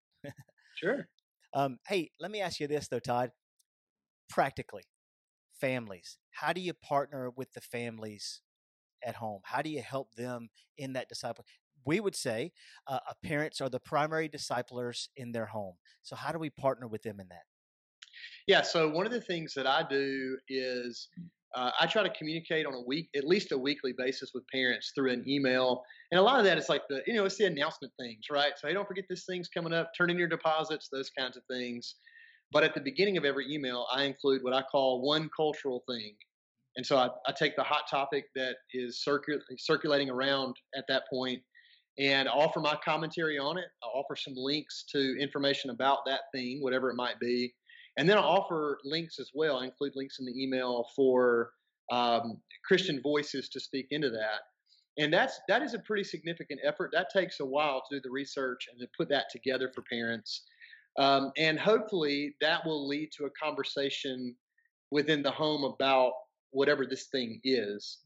Sure. 0.75 1.07
Um, 1.51 1.79
hey 1.87 2.11
let 2.19 2.29
me 2.29 2.41
ask 2.41 2.59
you 2.59 2.67
this 2.67 2.87
though 2.87 2.99
Todd. 2.99 3.31
Practically 4.29 4.83
families 5.59 6.19
how 6.29 6.53
do 6.53 6.61
you 6.61 6.75
partner 6.75 7.31
with 7.35 7.53
the 7.53 7.61
families 7.61 8.41
at 9.03 9.15
home? 9.15 9.41
How 9.45 9.61
do 9.63 9.69
you 9.69 9.81
help 9.81 10.13
them 10.15 10.49
in 10.77 10.93
that 10.93 11.09
disciple 11.09 11.45
we 11.85 11.99
would 11.99 12.15
say 12.15 12.51
uh, 12.87 12.99
parents 13.23 13.61
are 13.61 13.69
the 13.69 13.79
primary 13.79 14.27
disciplers 14.27 15.09
in 15.15 15.31
their 15.31 15.47
home. 15.47 15.75
So, 16.01 16.15
how 16.15 16.31
do 16.31 16.39
we 16.39 16.49
partner 16.49 16.87
with 16.87 17.03
them 17.03 17.19
in 17.19 17.27
that? 17.29 17.43
Yeah, 18.47 18.61
so 18.61 18.89
one 18.89 19.05
of 19.05 19.11
the 19.11 19.21
things 19.21 19.53
that 19.55 19.67
I 19.67 19.83
do 19.87 20.37
is 20.47 21.07
uh, 21.55 21.71
I 21.79 21.87
try 21.87 22.03
to 22.03 22.09
communicate 22.09 22.65
on 22.65 22.73
a 22.73 22.81
week, 22.81 23.09
at 23.15 23.25
least 23.25 23.51
a 23.51 23.57
weekly 23.57 23.93
basis 23.97 24.31
with 24.33 24.43
parents 24.53 24.91
through 24.93 25.11
an 25.11 25.23
email. 25.27 25.83
And 26.11 26.19
a 26.19 26.21
lot 26.21 26.39
of 26.39 26.45
that 26.45 26.57
is 26.57 26.69
like 26.69 26.83
the, 26.89 27.01
you 27.07 27.15
know, 27.15 27.25
it's 27.25 27.37
the 27.37 27.45
announcement 27.45 27.93
things, 27.99 28.25
right? 28.31 28.51
So, 28.57 28.67
hey, 28.67 28.73
don't 28.73 28.87
forget 28.87 29.05
this 29.09 29.25
thing's 29.25 29.47
coming 29.47 29.73
up, 29.73 29.91
turn 29.97 30.09
in 30.09 30.17
your 30.17 30.27
deposits, 30.27 30.89
those 30.91 31.09
kinds 31.09 31.37
of 31.37 31.43
things. 31.49 31.95
But 32.51 32.63
at 32.63 32.73
the 32.73 32.81
beginning 32.81 33.17
of 33.17 33.25
every 33.25 33.51
email, 33.51 33.85
I 33.93 34.03
include 34.03 34.43
what 34.43 34.53
I 34.53 34.61
call 34.63 35.01
one 35.01 35.29
cultural 35.35 35.83
thing. 35.87 36.15
And 36.75 36.85
so 36.85 36.97
I, 36.97 37.09
I 37.27 37.31
take 37.31 37.55
the 37.55 37.63
hot 37.63 37.83
topic 37.89 38.25
that 38.35 38.55
is 38.73 39.03
circul- 39.07 39.41
circulating 39.57 40.09
around 40.09 40.55
at 40.75 40.85
that 40.87 41.03
point 41.11 41.41
and 41.97 42.29
offer 42.29 42.59
my 42.59 42.77
commentary 42.83 43.37
on 43.37 43.57
it. 43.57 43.65
I 43.83 43.87
offer 43.87 44.15
some 44.15 44.33
links 44.35 44.85
to 44.91 45.17
information 45.19 45.69
about 45.69 45.99
that 46.05 46.21
thing, 46.33 46.61
whatever 46.61 46.89
it 46.89 46.95
might 46.95 47.19
be. 47.19 47.53
And 47.97 48.07
then 48.07 48.17
I 48.17 48.21
offer 48.21 48.79
links 48.85 49.19
as 49.19 49.31
well. 49.33 49.57
I 49.57 49.65
include 49.65 49.93
links 49.95 50.19
in 50.19 50.25
the 50.25 50.41
email 50.41 50.87
for 50.95 51.51
um, 51.91 52.39
Christian 52.65 53.01
voices 53.01 53.49
to 53.49 53.59
speak 53.59 53.87
into 53.91 54.09
that. 54.11 54.41
And 54.97 55.13
that's 55.13 55.39
that 55.47 55.61
is 55.61 55.73
a 55.73 55.79
pretty 55.79 56.03
significant 56.03 56.59
effort. 56.63 56.91
That 56.93 57.09
takes 57.11 57.39
a 57.39 57.45
while 57.45 57.81
to 57.89 57.97
do 57.97 58.01
the 58.01 58.11
research 58.11 58.67
and 58.71 58.79
to 58.79 58.87
put 58.97 59.09
that 59.09 59.25
together 59.31 59.71
for 59.73 59.83
parents. 59.89 60.43
Um, 60.97 61.31
and 61.37 61.59
hopefully 61.59 62.35
that 62.41 62.65
will 62.65 62.87
lead 62.87 63.09
to 63.17 63.25
a 63.25 63.29
conversation 63.41 64.35
within 64.91 65.21
the 65.21 65.31
home 65.31 65.63
about 65.63 66.11
whatever 66.51 66.85
this 66.85 67.07
thing 67.07 67.39
is. 67.43 67.99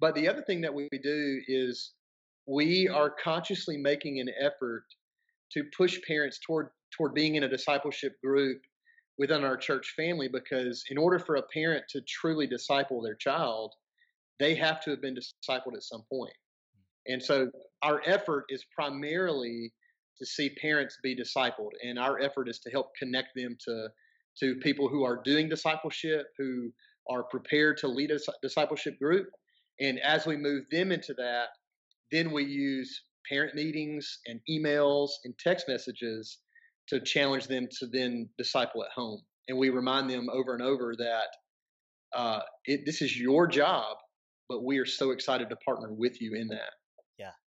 But 0.00 0.14
the 0.14 0.28
other 0.28 0.42
thing 0.42 0.60
that 0.62 0.74
we 0.74 0.88
do 1.02 1.40
is 1.46 1.92
we 2.46 2.88
are 2.88 3.14
consciously 3.22 3.76
making 3.76 4.20
an 4.20 4.28
effort 4.40 4.84
to 5.52 5.64
push 5.76 5.98
parents 6.06 6.38
toward 6.44 6.68
toward 6.96 7.14
being 7.14 7.36
in 7.36 7.44
a 7.44 7.48
discipleship 7.48 8.20
group 8.22 8.60
within 9.18 9.44
our 9.44 9.56
church 9.56 9.94
family 9.96 10.28
because 10.28 10.84
in 10.90 10.98
order 10.98 11.18
for 11.18 11.36
a 11.36 11.42
parent 11.54 11.84
to 11.88 12.00
truly 12.02 12.46
disciple 12.46 13.00
their 13.00 13.14
child 13.14 13.72
they 14.42 14.54
have 14.56 14.80
to 14.82 14.90
have 14.90 15.00
been 15.00 15.14
discipled 15.14 15.74
at 15.76 15.84
some 15.84 16.02
point. 16.12 16.32
And 17.06 17.22
so 17.22 17.48
our 17.82 18.02
effort 18.06 18.46
is 18.48 18.64
primarily 18.74 19.72
to 20.18 20.26
see 20.26 20.50
parents 20.60 20.98
be 21.02 21.16
discipled 21.16 21.70
and 21.84 21.98
our 21.98 22.20
effort 22.20 22.48
is 22.48 22.58
to 22.60 22.70
help 22.70 22.88
connect 22.98 23.28
them 23.36 23.56
to 23.66 23.88
to 24.40 24.54
people 24.56 24.88
who 24.88 25.04
are 25.04 25.20
doing 25.22 25.48
discipleship 25.48 26.26
who 26.38 26.72
are 27.10 27.22
prepared 27.24 27.76
to 27.76 27.86
lead 27.86 28.10
a 28.10 28.18
discipleship 28.40 28.98
group. 28.98 29.26
And 29.78 30.00
as 30.00 30.26
we 30.26 30.36
move 30.36 30.64
them 30.70 30.90
into 30.90 31.12
that 31.14 31.48
then 32.12 32.30
we 32.30 32.44
use 32.44 33.02
parent 33.28 33.54
meetings 33.54 34.18
and 34.26 34.40
emails 34.48 35.10
and 35.24 35.34
text 35.38 35.66
messages 35.68 36.38
to 36.88 37.00
challenge 37.00 37.46
them 37.46 37.68
to 37.78 37.86
then 37.86 38.28
disciple 38.38 38.84
at 38.84 38.90
home. 38.94 39.20
And 39.48 39.58
we 39.58 39.70
remind 39.70 40.10
them 40.10 40.28
over 40.32 40.52
and 40.52 40.62
over 40.62 40.94
that 40.98 41.28
uh, 42.14 42.40
it, 42.66 42.84
this 42.84 43.02
is 43.02 43.18
your 43.18 43.46
job, 43.46 43.96
but 44.48 44.64
we 44.64 44.78
are 44.78 44.86
so 44.86 45.10
excited 45.10 45.48
to 45.48 45.56
partner 45.56 45.88
with 45.90 46.20
you 46.20 46.34
in 46.34 46.48
that. 46.48 46.70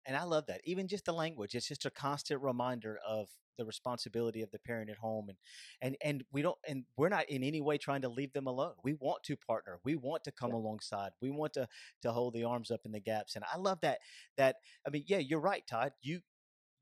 And 0.06 0.18
I 0.18 0.24
love 0.24 0.46
that. 0.48 0.62
Even 0.66 0.88
just 0.88 1.06
the 1.06 1.14
language, 1.14 1.56
it's 1.56 1.68
just 1.68 1.86
a 1.86 1.92
constant 1.92 2.42
reminder 2.42 3.00
of 3.08 3.30
the 3.58 3.66
responsibility 3.66 4.42
of 4.42 4.52
the 4.52 4.60
parent 4.60 4.90
at 4.90 4.98
home 4.98 5.30
and 5.30 5.38
and 5.82 5.96
and 6.04 6.24
we 6.32 6.42
don't 6.42 6.58
and 6.68 6.86
we're 6.98 7.10
not 7.10 7.30
in 7.30 7.44
any 7.44 7.62
way 7.62 7.78
trying 7.78 8.02
to 8.02 8.10
leave 8.10 8.34
them 8.34 8.48
alone 8.48 8.74
we 8.84 8.94
want 8.94 9.22
to 9.24 9.36
partner 9.36 9.80
we 9.84 9.96
want 9.96 10.24
to 10.24 10.32
come 10.32 10.52
yeah. 10.52 10.58
alongside 10.58 11.12
we 11.22 11.30
want 11.30 11.54
to 11.54 11.68
to 12.02 12.12
hold 12.12 12.34
the 12.34 12.44
arms 12.44 12.72
up 12.72 12.82
in 12.86 12.92
the 12.92 13.00
gaps 13.00 13.36
and 13.36 13.46
i 13.54 13.58
love 13.58 13.80
that 13.82 14.00
that 14.38 14.56
i 14.88 14.90
mean 14.90 15.04
yeah 15.08 15.20
you're 15.20 15.40
right 15.40 15.68
todd 15.68 15.92
you 16.02 16.20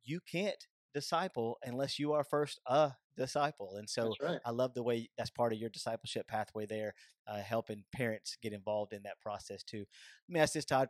you 0.04 0.20
can't 0.30 0.68
disciple 0.94 1.58
unless 1.64 2.00
you 2.00 2.14
are 2.14 2.24
first 2.24 2.60
a 2.68 2.92
disciple 3.18 3.76
and 3.78 3.90
so 3.90 4.14
right. 4.22 4.40
i 4.46 4.52
love 4.52 4.74
the 4.74 4.84
way 4.84 5.10
that's 5.18 5.30
part 5.30 5.54
of 5.54 5.60
your 5.60 5.70
discipleship 5.70 6.28
pathway 6.28 6.66
there 6.66 6.94
uh, 7.28 7.38
helping 7.38 7.84
parents 7.94 8.38
get 8.42 8.54
involved 8.54 8.94
in 8.94 9.04
that 9.04 9.20
process 9.22 9.64
too 9.64 9.86
let 10.28 10.34
me 10.34 10.40
ask 10.40 10.54
this 10.54 10.66
todd 10.66 10.88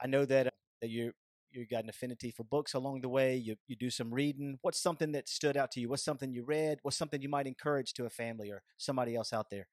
i 0.00 0.06
know 0.06 0.24
that 0.24 0.46
uh, 0.46 0.50
that 0.80 0.90
you 0.90 1.12
you 1.54 1.66
got 1.66 1.84
an 1.84 1.90
affinity 1.90 2.30
for 2.30 2.44
books 2.44 2.74
along 2.74 3.00
the 3.00 3.08
way. 3.08 3.36
You 3.36 3.56
you 3.66 3.76
do 3.76 3.90
some 3.90 4.12
reading. 4.12 4.58
What's 4.62 4.82
something 4.82 5.12
that 5.12 5.28
stood 5.28 5.56
out 5.56 5.70
to 5.72 5.80
you? 5.80 5.88
What's 5.88 6.04
something 6.04 6.32
you 6.32 6.44
read? 6.44 6.78
What's 6.82 6.96
something 6.96 7.22
you 7.22 7.28
might 7.28 7.46
encourage 7.46 7.92
to 7.94 8.06
a 8.06 8.10
family 8.10 8.50
or 8.50 8.62
somebody 8.76 9.14
else 9.14 9.32
out 9.32 9.46
there? 9.50 9.68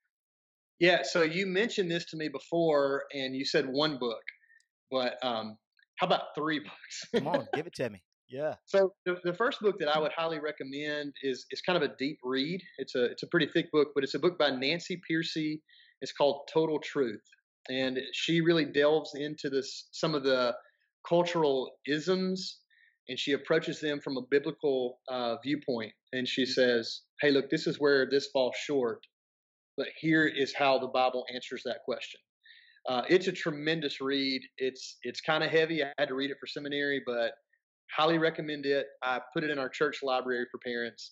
Yeah, 0.80 1.04
so 1.04 1.22
you 1.22 1.46
mentioned 1.46 1.92
this 1.92 2.06
to 2.06 2.18
me 2.18 2.28
before, 2.28 3.04
and 3.14 3.36
you 3.36 3.46
said 3.46 3.68
one 3.70 4.00
book, 4.00 4.24
but 4.90 5.14
um, 5.22 5.58
how 5.98 6.08
about 6.08 6.34
three 6.36 6.60
books? 6.70 7.06
Come 7.14 7.28
on, 7.28 7.48
give 7.54 7.68
it 7.68 7.76
to 7.76 7.90
me. 7.90 8.02
Yeah. 8.30 8.56
So 8.66 8.94
the, 9.06 9.18
the 9.24 9.34
first 9.34 9.60
book 9.60 9.76
that 9.80 9.94
I 9.94 10.00
would 10.00 10.14
highly 10.16 10.40
recommend 10.40 11.14
is 11.22 11.46
is 11.52 11.62
kind 11.62 11.82
of 11.82 11.84
a 11.84 11.94
deep 12.00 12.18
read. 12.24 12.62
It's 12.78 12.96
a 12.96 13.06
it's 13.06 13.24
a 13.24 13.28
pretty 13.28 13.48
thick 13.48 13.72
book, 13.72 13.90
but 13.94 14.04
it's 14.04 14.16
a 14.16 14.20
book 14.20 14.40
by 14.40 14.50
Nancy 14.52 15.00
Pearcey. 15.10 15.60
It's 16.02 16.14
called 16.14 16.50
Total 16.52 16.80
Truth, 16.80 17.22
and 17.70 18.00
she 18.14 18.42
really 18.42 18.66
delves 18.66 19.12
into 19.16 19.50
this 19.50 19.88
some 19.92 20.16
of 20.16 20.24
the 20.24 20.56
cultural 21.08 21.72
isms 21.88 22.60
and 23.10 23.18
she 23.18 23.34
approaches 23.34 23.82
them 23.82 24.00
from 24.00 24.18
a 24.18 24.22
biblical 24.30 25.00
uh, 25.10 25.36
viewpoint 25.44 25.92
and 26.14 26.28
she 26.28 26.46
says 26.46 27.02
hey 27.22 27.32
look 27.32 27.50
this 27.50 27.68
is 27.68 27.80
where 27.80 28.08
this 28.10 28.28
falls 28.28 28.56
short 28.56 29.06
but 29.78 29.88
here 30.00 30.28
is 30.28 30.54
how 30.54 30.78
the 30.78 30.88
bible 30.88 31.26
answers 31.34 31.64
that 31.66 31.80
question. 31.86 32.20
Uh, 32.90 33.04
it's 33.10 33.28
a 33.28 33.32
tremendous 33.32 34.02
read. 34.02 34.42
It's 34.58 34.98
it's 35.04 35.22
kind 35.22 35.44
of 35.44 35.52
heavy. 35.52 35.84
I 35.84 35.92
had 35.98 36.08
to 36.08 36.16
read 36.16 36.32
it 36.32 36.38
for 36.40 36.48
seminary 36.48 37.02
but 37.06 37.32
highly 37.96 38.18
recommend 38.18 38.66
it. 38.66 38.88
I 39.04 39.20
put 39.34 39.44
it 39.44 39.50
in 39.50 39.60
our 39.60 39.70
church 39.70 40.00
library 40.04 40.46
for 40.52 40.60
parents. 40.60 41.12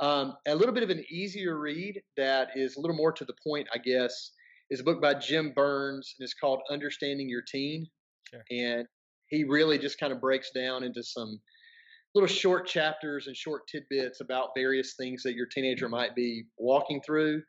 Um, 0.00 0.34
a 0.46 0.54
little 0.54 0.74
bit 0.74 0.84
of 0.84 0.90
an 0.90 1.04
easier 1.10 1.58
read 1.58 2.00
that 2.16 2.50
is 2.54 2.76
a 2.76 2.80
little 2.80 2.96
more 2.96 3.10
to 3.10 3.24
the 3.24 3.34
point 3.44 3.66
i 3.74 3.78
guess 3.78 4.30
is 4.70 4.78
a 4.78 4.84
book 4.84 5.02
by 5.02 5.12
jim 5.14 5.52
burns 5.56 6.14
and 6.18 6.24
it's 6.24 6.34
called 6.34 6.60
understanding 6.70 7.28
your 7.28 7.42
teen. 7.42 7.86
Sure. 8.30 8.44
And 8.50 8.86
he 9.28 9.44
really 9.44 9.78
just 9.78 9.98
kind 10.00 10.12
of 10.12 10.20
breaks 10.20 10.50
down 10.50 10.84
into 10.84 11.02
some 11.02 11.40
little 12.14 12.28
short 12.28 12.66
chapters 12.66 13.26
and 13.26 13.36
short 13.36 13.62
tidbits 13.66 14.20
about 14.20 14.50
various 14.56 14.94
things 14.94 15.22
that 15.22 15.34
your 15.34 15.46
teenager 15.46 15.88
might 15.88 16.14
be 16.14 16.44
walking 16.58 17.00
through 17.04 17.42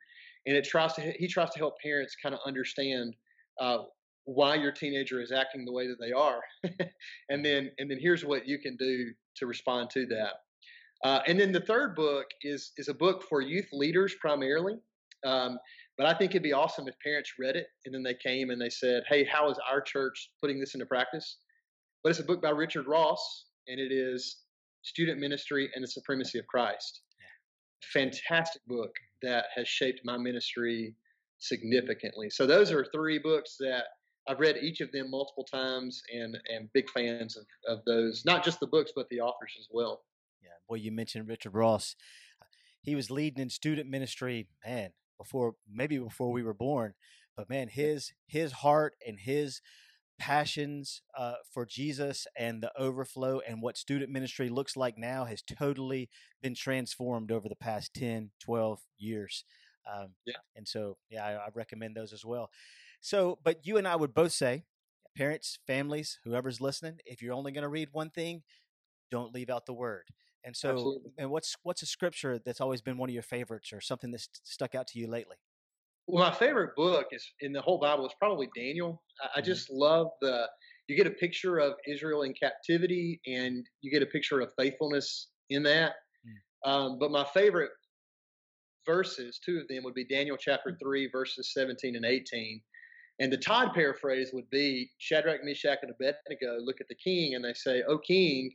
and 0.45 0.55
it 0.55 0.63
tries 0.63 0.93
to 0.93 1.01
he 1.17 1.27
tries 1.27 1.49
to 1.51 1.59
help 1.59 1.75
parents 1.81 2.15
kind 2.21 2.33
of 2.33 2.41
understand 2.45 3.15
uh, 3.59 3.79
why 4.25 4.55
your 4.55 4.71
teenager 4.71 5.21
is 5.21 5.31
acting 5.31 5.65
the 5.65 5.71
way 5.71 5.87
that 5.87 5.97
they 5.99 6.11
are. 6.11 6.41
And 7.29 7.45
then 7.45 7.71
and 7.77 7.89
then 7.89 7.99
here's 7.99 8.25
what 8.25 8.47
you 8.47 8.57
can 8.57 8.75
do 8.77 9.11
to 9.37 9.45
respond 9.45 9.89
to 9.91 10.05
that. 10.07 10.33
Uh, 11.03 11.21
and 11.27 11.39
then 11.39 11.51
the 11.51 11.61
third 11.61 11.95
book 11.95 12.25
is 12.41 12.71
is 12.77 12.89
a 12.89 12.93
book 12.93 13.23
for 13.29 13.41
youth 13.41 13.67
leaders 13.71 14.15
primarily 14.19 14.75
um, 15.25 15.57
but 15.97 16.05
i 16.05 16.13
think 16.13 16.31
it'd 16.31 16.43
be 16.43 16.51
awesome 16.51 16.87
if 16.87 16.95
parents 17.01 17.33
read 17.39 17.55
it 17.55 17.67
and 17.85 17.95
then 17.95 18.03
they 18.03 18.15
came 18.15 18.49
and 18.49 18.59
they 18.59 18.69
said 18.69 19.03
hey 19.07 19.23
how 19.23 19.49
is 19.49 19.57
our 19.71 19.79
church 19.79 20.29
putting 20.41 20.59
this 20.59 20.73
into 20.73 20.85
practice 20.85 21.37
but 22.03 22.09
it's 22.09 22.19
a 22.19 22.23
book 22.23 22.41
by 22.41 22.49
Richard 22.49 22.87
Ross, 22.87 23.45
and 23.67 23.79
it 23.79 23.91
is 23.91 24.37
Student 24.83 25.19
Ministry 25.19 25.69
and 25.73 25.83
the 25.83 25.87
Supremacy 25.87 26.39
of 26.39 26.47
Christ. 26.47 27.01
Fantastic 27.93 28.61
book 28.67 28.91
that 29.21 29.45
has 29.55 29.67
shaped 29.67 30.01
my 30.03 30.17
ministry 30.17 30.95
significantly. 31.39 32.29
So 32.29 32.45
those 32.45 32.71
are 32.71 32.85
three 32.93 33.19
books 33.19 33.55
that 33.59 33.85
I've 34.27 34.39
read 34.39 34.57
each 34.61 34.81
of 34.81 34.91
them 34.91 35.09
multiple 35.09 35.45
times 35.45 36.01
and 36.13 36.37
and 36.53 36.69
big 36.73 36.89
fans 36.91 37.37
of, 37.37 37.45
of 37.67 37.85
those, 37.85 38.23
not 38.25 38.43
just 38.43 38.59
the 38.59 38.67
books, 38.67 38.91
but 38.95 39.07
the 39.09 39.21
authors 39.21 39.55
as 39.59 39.67
well. 39.71 40.01
Yeah, 40.41 40.49
boy, 40.67 40.75
you 40.75 40.91
mentioned 40.91 41.27
Richard 41.27 41.53
Ross. 41.53 41.95
He 42.81 42.95
was 42.95 43.09
leading 43.09 43.41
in 43.41 43.49
student 43.49 43.89
ministry, 43.89 44.47
man, 44.65 44.91
before 45.17 45.55
maybe 45.69 45.97
before 45.97 46.31
we 46.31 46.43
were 46.43 46.53
born. 46.53 46.93
But 47.35 47.49
man, 47.49 47.69
his 47.69 48.13
his 48.27 48.51
heart 48.51 48.95
and 49.05 49.19
his 49.19 49.61
passions 50.19 51.01
uh, 51.17 51.35
for 51.51 51.65
Jesus 51.65 52.27
and 52.37 52.61
the 52.61 52.71
overflow 52.77 53.39
and 53.47 53.61
what 53.61 53.77
student 53.77 54.11
ministry 54.11 54.49
looks 54.49 54.77
like 54.77 54.97
now 54.97 55.25
has 55.25 55.41
totally 55.41 56.09
been 56.41 56.53
transformed 56.53 57.31
over 57.31 57.49
the 57.49 57.55
past 57.55 57.93
10, 57.95 58.31
12 58.39 58.79
years. 58.97 59.43
Um, 59.91 60.09
yeah. 60.25 60.35
And 60.55 60.67
so, 60.67 60.97
yeah, 61.09 61.25
I, 61.25 61.31
I 61.33 61.47
recommend 61.55 61.95
those 61.95 62.13
as 62.13 62.23
well. 62.23 62.49
So, 63.01 63.39
but 63.43 63.65
you 63.65 63.77
and 63.77 63.87
I 63.87 63.95
would 63.95 64.13
both 64.13 64.33
say, 64.33 64.65
parents, 65.15 65.57
families, 65.65 66.19
whoever's 66.23 66.61
listening, 66.61 66.99
if 67.05 67.21
you're 67.21 67.33
only 67.33 67.51
going 67.51 67.63
to 67.63 67.69
read 67.69 67.89
one 67.91 68.09
thing, 68.09 68.43
don't 69.09 69.33
leave 69.33 69.49
out 69.49 69.65
the 69.65 69.73
word. 69.73 70.09
And 70.43 70.55
so, 70.55 70.71
Absolutely. 70.71 71.11
and 71.17 71.29
what's 71.29 71.55
what's 71.63 71.81
a 71.81 71.85
scripture 71.85 72.39
that's 72.45 72.61
always 72.61 72.81
been 72.81 72.97
one 72.97 73.09
of 73.09 73.13
your 73.13 73.23
favorites, 73.23 73.73
or 73.73 73.81
something 73.81 74.11
that's 74.11 74.29
stuck 74.43 74.73
out 74.73 74.87
to 74.87 74.99
you 74.99 75.07
lately? 75.07 75.35
Well, 76.09 76.27
my 76.27 76.35
favorite 76.35 76.75
book 76.75 77.09
is 77.11 77.23
in 77.41 77.53
the 77.53 77.61
whole 77.61 77.77
Bible 77.77 78.07
is 78.07 78.13
probably 78.17 78.49
Daniel. 78.55 79.03
I, 79.21 79.25
I 79.25 79.29
mm-hmm. 79.29 79.45
just 79.45 79.69
love 79.69 80.07
the 80.21 80.47
you 80.87 80.97
get 80.97 81.05
a 81.05 81.11
picture 81.11 81.59
of 81.59 81.73
Israel 81.87 82.23
in 82.23 82.33
captivity, 82.33 83.21
and 83.27 83.63
you 83.81 83.91
get 83.91 84.01
a 84.01 84.07
picture 84.07 84.39
of 84.41 84.49
faithfulness 84.57 85.27
in 85.51 85.61
that. 85.63 85.93
Mm. 86.25 86.71
Um, 86.71 86.99
but 86.99 87.11
my 87.11 87.23
favorite 87.25 87.69
verses, 88.87 89.39
two 89.45 89.59
of 89.59 89.67
them, 89.67 89.83
would 89.83 89.93
be 89.93 90.03
Daniel 90.03 90.35
chapter 90.35 90.71
mm. 90.71 90.79
three, 90.81 91.07
verses 91.11 91.53
seventeen 91.53 91.95
and 91.95 92.05
eighteen. 92.05 92.59
And 93.19 93.31
the 93.31 93.37
Todd 93.37 93.75
paraphrase 93.75 94.31
would 94.33 94.49
be 94.49 94.89
Shadrach, 94.97 95.43
Meshach, 95.43 95.79
and 95.83 95.91
Abednego 95.91 96.57
look 96.59 96.81
at 96.81 96.87
the 96.87 96.95
king 96.95 97.35
and 97.35 97.45
they 97.45 97.53
say, 97.53 97.83
"O 97.87 97.99
king, 97.99 98.51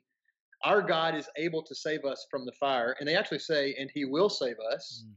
our 0.65 0.83
God 0.83 1.15
is 1.15 1.29
able 1.37 1.63
to 1.63 1.75
save 1.75 2.05
us 2.05 2.27
from 2.33 2.47
the 2.47 2.53
fire." 2.59 2.97
And 2.99 3.09
they 3.09 3.15
actually 3.15 3.39
say, 3.39 3.77
"And 3.79 3.89
He 3.95 4.05
will 4.05 4.29
save 4.29 4.57
us." 4.73 5.05
Mm. 5.07 5.15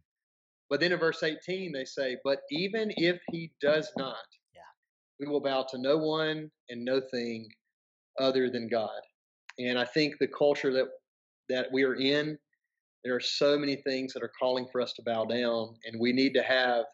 But 0.69 0.80
then 0.80 0.91
in 0.91 0.99
verse 0.99 1.23
18, 1.23 1.71
they 1.71 1.86
say, 1.86 2.17
But 2.23 2.39
even 2.51 2.91
if 2.97 3.19
he 3.32 3.51
does 3.62 3.91
not, 3.97 4.15
yeah. 4.53 4.62
we 5.19 5.27
will 5.27 5.39
bow 5.39 5.65
to 5.69 5.77
no 5.77 5.97
one 5.97 6.51
and 6.69 6.84
no 6.84 6.99
thing 6.99 7.47
other 8.19 8.49
than 8.49 8.67
God. 8.67 8.99
And 9.60 9.80
I 9.80 9.86
think 9.86 10.15
the 10.19 10.27
culture 10.27 10.73
that, 10.73 10.88
that 11.49 11.67
we 11.71 11.84
are 11.84 11.95
in, 11.95 12.38
there 13.03 13.15
are 13.15 13.21
so 13.21 13.58
many 13.58 13.77
things 13.77 14.13
that 14.13 14.23
are 14.23 14.32
calling 14.39 14.67
for 14.71 14.82
us 14.82 14.93
to 14.93 15.03
bow 15.03 15.25
down, 15.25 15.75
and 15.86 15.99
we 15.99 16.12
need 16.12 16.34
to 16.34 16.43
have 16.43 16.86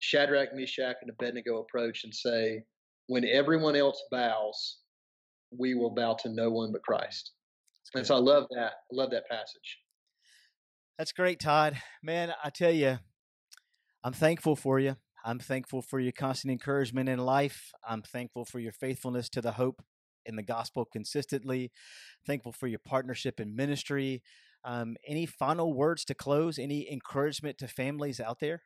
Shadrach, 0.00 0.54
Meshach, 0.54 0.96
and 1.00 1.10
Abednego 1.10 1.60
approach 1.60 2.02
and 2.04 2.14
say, 2.14 2.64
when 3.06 3.24
everyone 3.24 3.76
else 3.76 4.02
bows, 4.10 4.78
we 5.56 5.74
will 5.74 5.90
bow 5.90 6.16
to 6.22 6.28
no 6.28 6.50
one 6.50 6.72
but 6.72 6.82
mm-hmm. 6.82 6.94
Christ. 6.94 7.32
And 7.94 8.06
so 8.06 8.16
I 8.16 8.18
love 8.18 8.46
that. 8.54 8.72
I 8.90 8.94
love 8.94 9.10
that 9.10 9.28
passage. 9.30 9.78
That's 10.98 11.12
great, 11.12 11.40
Todd. 11.40 11.76
Man, 12.02 12.32
I 12.42 12.50
tell 12.50 12.70
you, 12.70 12.98
I'm 14.04 14.12
thankful 14.12 14.56
for 14.56 14.80
you. 14.80 14.96
I'm 15.24 15.38
thankful 15.38 15.82
for 15.82 16.00
your 16.00 16.12
constant 16.12 16.50
encouragement 16.50 17.08
in 17.08 17.18
life. 17.18 17.72
I'm 17.86 18.02
thankful 18.02 18.44
for 18.44 18.58
your 18.58 18.72
faithfulness 18.72 19.28
to 19.30 19.40
the 19.40 19.52
hope 19.52 19.82
in 20.26 20.36
the 20.36 20.42
gospel 20.42 20.84
consistently. 20.84 21.70
Thankful 22.26 22.52
for 22.52 22.66
your 22.66 22.80
partnership 22.80 23.38
in 23.38 23.54
ministry. 23.54 24.22
Um, 24.64 24.96
any 25.06 25.26
final 25.26 25.72
words 25.72 26.04
to 26.06 26.14
close? 26.14 26.58
Any 26.58 26.90
encouragement 26.90 27.58
to 27.58 27.68
families 27.68 28.20
out 28.20 28.40
there? 28.40 28.62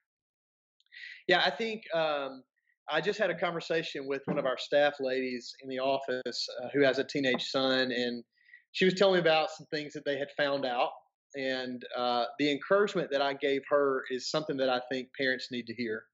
Yeah, 1.29 1.42
I 1.44 1.51
think 1.51 1.83
um, 1.94 2.42
I 2.90 3.01
just 3.01 3.18
had 3.18 3.31
a 3.31 3.38
conversation 3.38 4.07
with 4.07 4.22
one 4.27 4.38
of 4.38 4.46
our 4.46 4.59
staff 4.59 4.94
ladies 5.01 5.55
in 5.62 5.68
the 5.68 5.79
office 5.79 6.49
uh, 6.62 6.68
who 6.72 6.83
has 6.83 6.99
a 6.99 7.05
teenage 7.05 7.44
son, 7.44 7.92
and 7.92 8.25
she 8.72 8.85
was 8.87 8.94
telling 8.94 9.14
me 9.14 9.20
about 9.20 9.51
some 9.51 9.66
things 9.70 9.92
that 9.92 10.05
they 10.07 10.18
had 10.18 10.29
found 10.37 10.64
out. 10.64 10.90
And 11.34 11.82
uh, 11.96 12.24
the 12.38 12.50
encouragement 12.50 13.08
that 13.12 13.20
I 13.20 13.34
gave 13.34 13.62
her 13.68 14.04
is 14.10 14.30
something 14.30 14.56
that 14.58 14.70
I 14.70 14.80
think 14.90 15.08
parents 15.18 15.48
need 15.50 15.66
to 15.66 15.74
hear. 15.74 16.04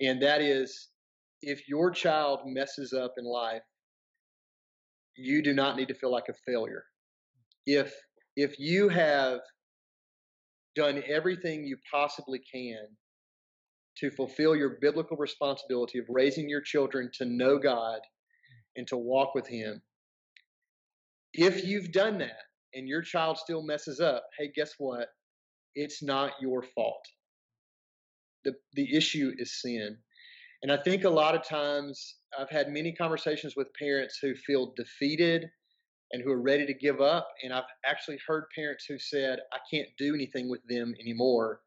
And 0.00 0.22
that 0.22 0.40
is 0.40 0.88
if 1.42 1.68
your 1.68 1.90
child 1.90 2.40
messes 2.46 2.92
up 2.92 3.14
in 3.18 3.24
life, 3.24 3.62
you 5.16 5.42
do 5.42 5.52
not 5.52 5.76
need 5.76 5.88
to 5.88 5.94
feel 5.94 6.12
like 6.12 6.28
a 6.28 6.34
failure. 6.50 6.84
If 7.66 7.92
if 8.36 8.58
you 8.58 8.88
have 8.88 9.40
done 10.76 11.02
everything 11.08 11.64
you 11.64 11.76
possibly 11.92 12.40
can 12.54 12.86
to 13.98 14.10
fulfill 14.12 14.54
your 14.54 14.78
biblical 14.80 15.16
responsibility 15.16 15.98
of 15.98 16.04
raising 16.08 16.48
your 16.48 16.60
children 16.60 17.10
to 17.14 17.24
know 17.24 17.58
God 17.58 17.98
and 18.76 18.86
to 18.86 18.96
walk 18.96 19.34
with 19.34 19.48
Him. 19.48 19.82
If 21.32 21.64
you've 21.64 21.90
done 21.90 22.18
that 22.18 22.44
and 22.78 22.88
your 22.88 23.02
child 23.02 23.38
still 23.38 23.62
messes 23.62 24.00
up, 24.00 24.24
hey, 24.38 24.50
guess 24.54 24.72
what? 24.78 25.08
It's 25.74 26.02
not 26.02 26.32
your 26.40 26.62
fault. 26.62 27.04
The, 28.44 28.54
the 28.74 28.96
issue 28.96 29.32
is 29.36 29.60
sin. 29.60 29.96
And 30.62 30.72
I 30.72 30.78
think 30.78 31.04
a 31.04 31.10
lot 31.10 31.34
of 31.34 31.46
times 31.46 32.16
I've 32.38 32.50
had 32.50 32.68
many 32.68 32.92
conversations 32.92 33.54
with 33.56 33.68
parents 33.78 34.18
who 34.20 34.34
feel 34.34 34.72
defeated 34.76 35.48
and 36.12 36.22
who 36.22 36.32
are 36.32 36.40
ready 36.40 36.66
to 36.66 36.74
give 36.74 37.00
up. 37.00 37.28
And 37.44 37.52
I've 37.52 37.64
actually 37.84 38.18
heard 38.26 38.44
parents 38.54 38.86
who 38.88 38.98
said, 38.98 39.40
I 39.52 39.58
can't 39.70 39.88
do 39.98 40.14
anything 40.14 40.48
with 40.48 40.66
them 40.68 40.94
anymore 41.00 41.60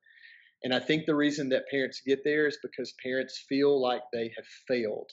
and 0.63 0.74
I 0.74 0.80
think 0.80 1.06
the 1.06 1.15
reason 1.15 1.50
that 1.50 1.69
parents 1.69 2.02
get 2.06 2.24
there 2.24 2.47
is 2.47 2.58
because 2.62 2.93
parents 3.04 3.43
feel 3.50 3.82
like 3.82 4.02
they 4.13 4.32
have 4.36 4.45
failed. 4.67 5.10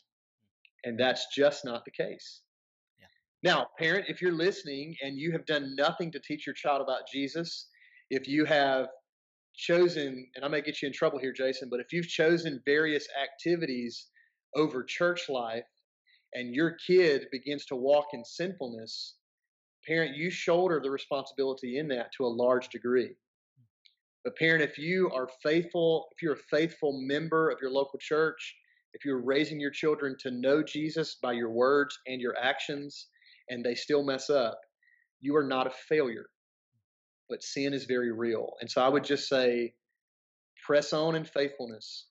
And 0.84 0.98
that's 0.98 1.26
just 1.34 1.64
not 1.64 1.84
the 1.84 1.90
case. 1.90 2.42
Now, 3.42 3.68
parent, 3.78 4.06
if 4.08 4.20
you're 4.20 4.32
listening 4.32 4.96
and 5.00 5.16
you 5.16 5.30
have 5.32 5.46
done 5.46 5.76
nothing 5.76 6.10
to 6.12 6.20
teach 6.20 6.46
your 6.46 6.54
child 6.54 6.82
about 6.82 7.02
Jesus, 7.12 7.68
if 8.10 8.26
you 8.26 8.44
have 8.44 8.88
chosen, 9.54 10.26
and 10.34 10.44
I 10.44 10.48
may 10.48 10.60
get 10.60 10.82
you 10.82 10.88
in 10.88 10.92
trouble 10.92 11.20
here, 11.20 11.32
Jason, 11.32 11.68
but 11.70 11.78
if 11.80 11.92
you've 11.92 12.08
chosen 12.08 12.60
various 12.64 13.06
activities 13.22 14.08
over 14.56 14.82
church 14.82 15.28
life 15.28 15.66
and 16.34 16.54
your 16.54 16.76
kid 16.84 17.26
begins 17.30 17.64
to 17.66 17.76
walk 17.76 18.06
in 18.12 18.24
sinfulness, 18.24 19.14
parent, 19.86 20.16
you 20.16 20.30
shoulder 20.30 20.80
the 20.82 20.90
responsibility 20.90 21.78
in 21.78 21.86
that 21.88 22.10
to 22.16 22.24
a 22.24 22.26
large 22.26 22.68
degree. 22.70 23.10
But 24.24 24.36
parent, 24.36 24.62
if 24.62 24.78
you 24.78 25.10
are 25.12 25.28
faithful, 25.44 26.08
if 26.12 26.22
you're 26.22 26.34
a 26.34 26.56
faithful 26.56 27.00
member 27.06 27.50
of 27.50 27.58
your 27.62 27.70
local 27.70 28.00
church, 28.00 28.56
if 28.94 29.04
you're 29.04 29.22
raising 29.22 29.60
your 29.60 29.70
children 29.70 30.16
to 30.20 30.32
know 30.32 30.60
Jesus 30.62 31.18
by 31.22 31.32
your 31.32 31.50
words 31.50 31.96
and 32.08 32.20
your 32.20 32.36
actions, 32.36 33.06
and 33.48 33.64
they 33.64 33.74
still 33.74 34.04
mess 34.04 34.30
up, 34.30 34.58
you 35.20 35.36
are 35.36 35.46
not 35.46 35.66
a 35.66 35.72
failure. 35.88 36.26
But 37.28 37.42
sin 37.42 37.74
is 37.74 37.84
very 37.84 38.12
real. 38.12 38.54
And 38.60 38.70
so 38.70 38.82
I 38.82 38.88
would 38.88 39.04
just 39.04 39.28
say, 39.28 39.74
press 40.66 40.92
on 40.92 41.14
in 41.14 41.24
faithfulness. 41.24 42.06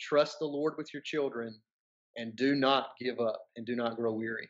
Trust 0.00 0.36
the 0.40 0.46
Lord 0.46 0.74
with 0.76 0.92
your 0.92 1.02
children, 1.02 1.60
and 2.16 2.36
do 2.36 2.54
not 2.54 2.88
give 3.00 3.20
up 3.20 3.40
and 3.56 3.66
do 3.66 3.76
not 3.76 3.96
grow 3.96 4.12
weary. 4.12 4.48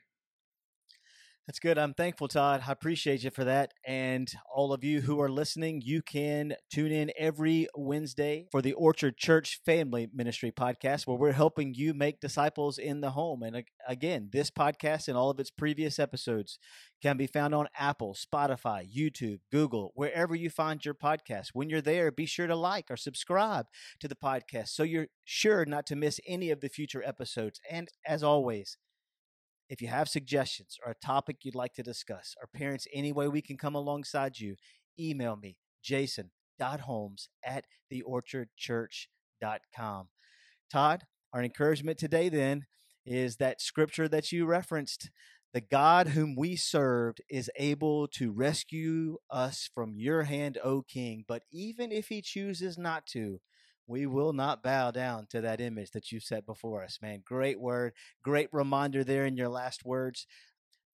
That's 1.46 1.58
good. 1.58 1.76
I'm 1.76 1.92
thankful, 1.92 2.26
Todd. 2.26 2.62
I 2.66 2.72
appreciate 2.72 3.22
you 3.22 3.28
for 3.28 3.44
that. 3.44 3.74
And 3.86 4.32
all 4.50 4.72
of 4.72 4.82
you 4.82 5.02
who 5.02 5.20
are 5.20 5.28
listening, 5.28 5.82
you 5.84 6.00
can 6.00 6.54
tune 6.72 6.90
in 6.90 7.12
every 7.18 7.68
Wednesday 7.76 8.46
for 8.50 8.62
the 8.62 8.72
Orchard 8.72 9.18
Church 9.18 9.60
Family 9.66 10.08
Ministry 10.14 10.50
podcast, 10.50 11.06
where 11.06 11.18
we're 11.18 11.32
helping 11.32 11.74
you 11.74 11.92
make 11.92 12.18
disciples 12.18 12.78
in 12.78 13.02
the 13.02 13.10
home. 13.10 13.42
And 13.42 13.62
again, 13.86 14.30
this 14.32 14.50
podcast 14.50 15.06
and 15.06 15.18
all 15.18 15.28
of 15.28 15.38
its 15.38 15.50
previous 15.50 15.98
episodes 15.98 16.58
can 17.02 17.18
be 17.18 17.26
found 17.26 17.54
on 17.54 17.68
Apple, 17.78 18.14
Spotify, 18.14 18.88
YouTube, 18.90 19.40
Google, 19.52 19.92
wherever 19.94 20.34
you 20.34 20.48
find 20.48 20.82
your 20.82 20.94
podcast. 20.94 21.48
When 21.52 21.68
you're 21.68 21.82
there, 21.82 22.10
be 22.10 22.24
sure 22.24 22.46
to 22.46 22.56
like 22.56 22.90
or 22.90 22.96
subscribe 22.96 23.66
to 24.00 24.08
the 24.08 24.16
podcast 24.16 24.68
so 24.68 24.82
you're 24.82 25.08
sure 25.24 25.66
not 25.66 25.84
to 25.88 25.96
miss 25.96 26.20
any 26.26 26.50
of 26.50 26.62
the 26.62 26.70
future 26.70 27.02
episodes. 27.04 27.60
And 27.70 27.88
as 28.06 28.22
always, 28.22 28.78
if 29.68 29.82
you 29.82 29.88
have 29.88 30.08
suggestions 30.08 30.78
or 30.84 30.92
a 30.92 31.04
topic 31.04 31.38
you'd 31.42 31.54
like 31.54 31.74
to 31.74 31.82
discuss, 31.82 32.34
or 32.40 32.48
parents, 32.54 32.86
any 32.92 33.12
way 33.12 33.28
we 33.28 33.42
can 33.42 33.56
come 33.56 33.74
alongside 33.74 34.38
you, 34.38 34.56
email 34.98 35.36
me, 35.36 35.56
jason.holmes 35.82 37.28
at 37.44 37.64
theorchardchurch.com. 37.92 40.08
Todd, 40.70 41.02
our 41.32 41.42
encouragement 41.42 41.98
today 41.98 42.28
then 42.28 42.66
is 43.04 43.36
that 43.36 43.60
scripture 43.60 44.08
that 44.08 44.32
you 44.32 44.46
referenced. 44.46 45.10
The 45.52 45.60
God 45.60 46.08
whom 46.08 46.34
we 46.34 46.56
served 46.56 47.20
is 47.30 47.48
able 47.56 48.08
to 48.08 48.32
rescue 48.32 49.18
us 49.30 49.70
from 49.72 49.92
your 49.94 50.24
hand, 50.24 50.58
O 50.64 50.82
King. 50.82 51.24
But 51.28 51.42
even 51.52 51.92
if 51.92 52.08
he 52.08 52.22
chooses 52.22 52.76
not 52.76 53.06
to, 53.12 53.38
we 53.86 54.06
will 54.06 54.32
not 54.32 54.62
bow 54.62 54.90
down 54.90 55.26
to 55.30 55.40
that 55.42 55.60
image 55.60 55.90
that 55.90 56.10
you 56.10 56.20
set 56.20 56.46
before 56.46 56.82
us, 56.82 56.98
man. 57.02 57.22
Great 57.24 57.60
word, 57.60 57.92
great 58.22 58.48
reminder 58.52 59.04
there 59.04 59.26
in 59.26 59.36
your 59.36 59.48
last 59.48 59.84
words. 59.84 60.26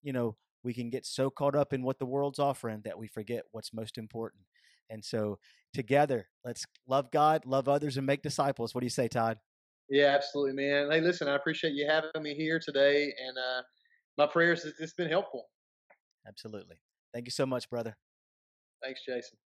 You 0.02 0.12
know, 0.12 0.36
we 0.62 0.74
can 0.74 0.90
get 0.90 1.06
so 1.06 1.30
caught 1.30 1.54
up 1.54 1.72
in 1.72 1.82
what 1.82 1.98
the 1.98 2.06
world's 2.06 2.38
offering 2.38 2.82
that 2.84 2.98
we 2.98 3.06
forget 3.08 3.44
what's 3.52 3.74
most 3.74 3.98
important. 3.98 4.44
And 4.90 5.04
so, 5.04 5.38
together, 5.74 6.28
let's 6.44 6.64
love 6.86 7.10
God, 7.10 7.44
love 7.44 7.68
others, 7.68 7.98
and 7.98 8.06
make 8.06 8.22
disciples. 8.22 8.74
What 8.74 8.80
do 8.80 8.86
you 8.86 8.90
say, 8.90 9.06
Todd? 9.06 9.38
Yeah, 9.90 10.14
absolutely, 10.14 10.54
man. 10.54 10.90
Hey, 10.90 11.00
listen, 11.00 11.28
I 11.28 11.34
appreciate 11.34 11.74
you 11.74 11.86
having 11.86 12.22
me 12.22 12.34
here 12.34 12.58
today, 12.58 13.04
and 13.04 13.36
uh, 13.38 13.62
my 14.16 14.26
prayers 14.26 14.62
has 14.64 14.74
it's 14.78 14.94
been 14.94 15.08
helpful. 15.08 15.48
Absolutely. 16.26 16.76
Thank 17.12 17.26
you 17.26 17.32
so 17.32 17.46
much, 17.46 17.68
brother. 17.70 17.96
Thanks, 18.82 19.00
Jason. 19.06 19.38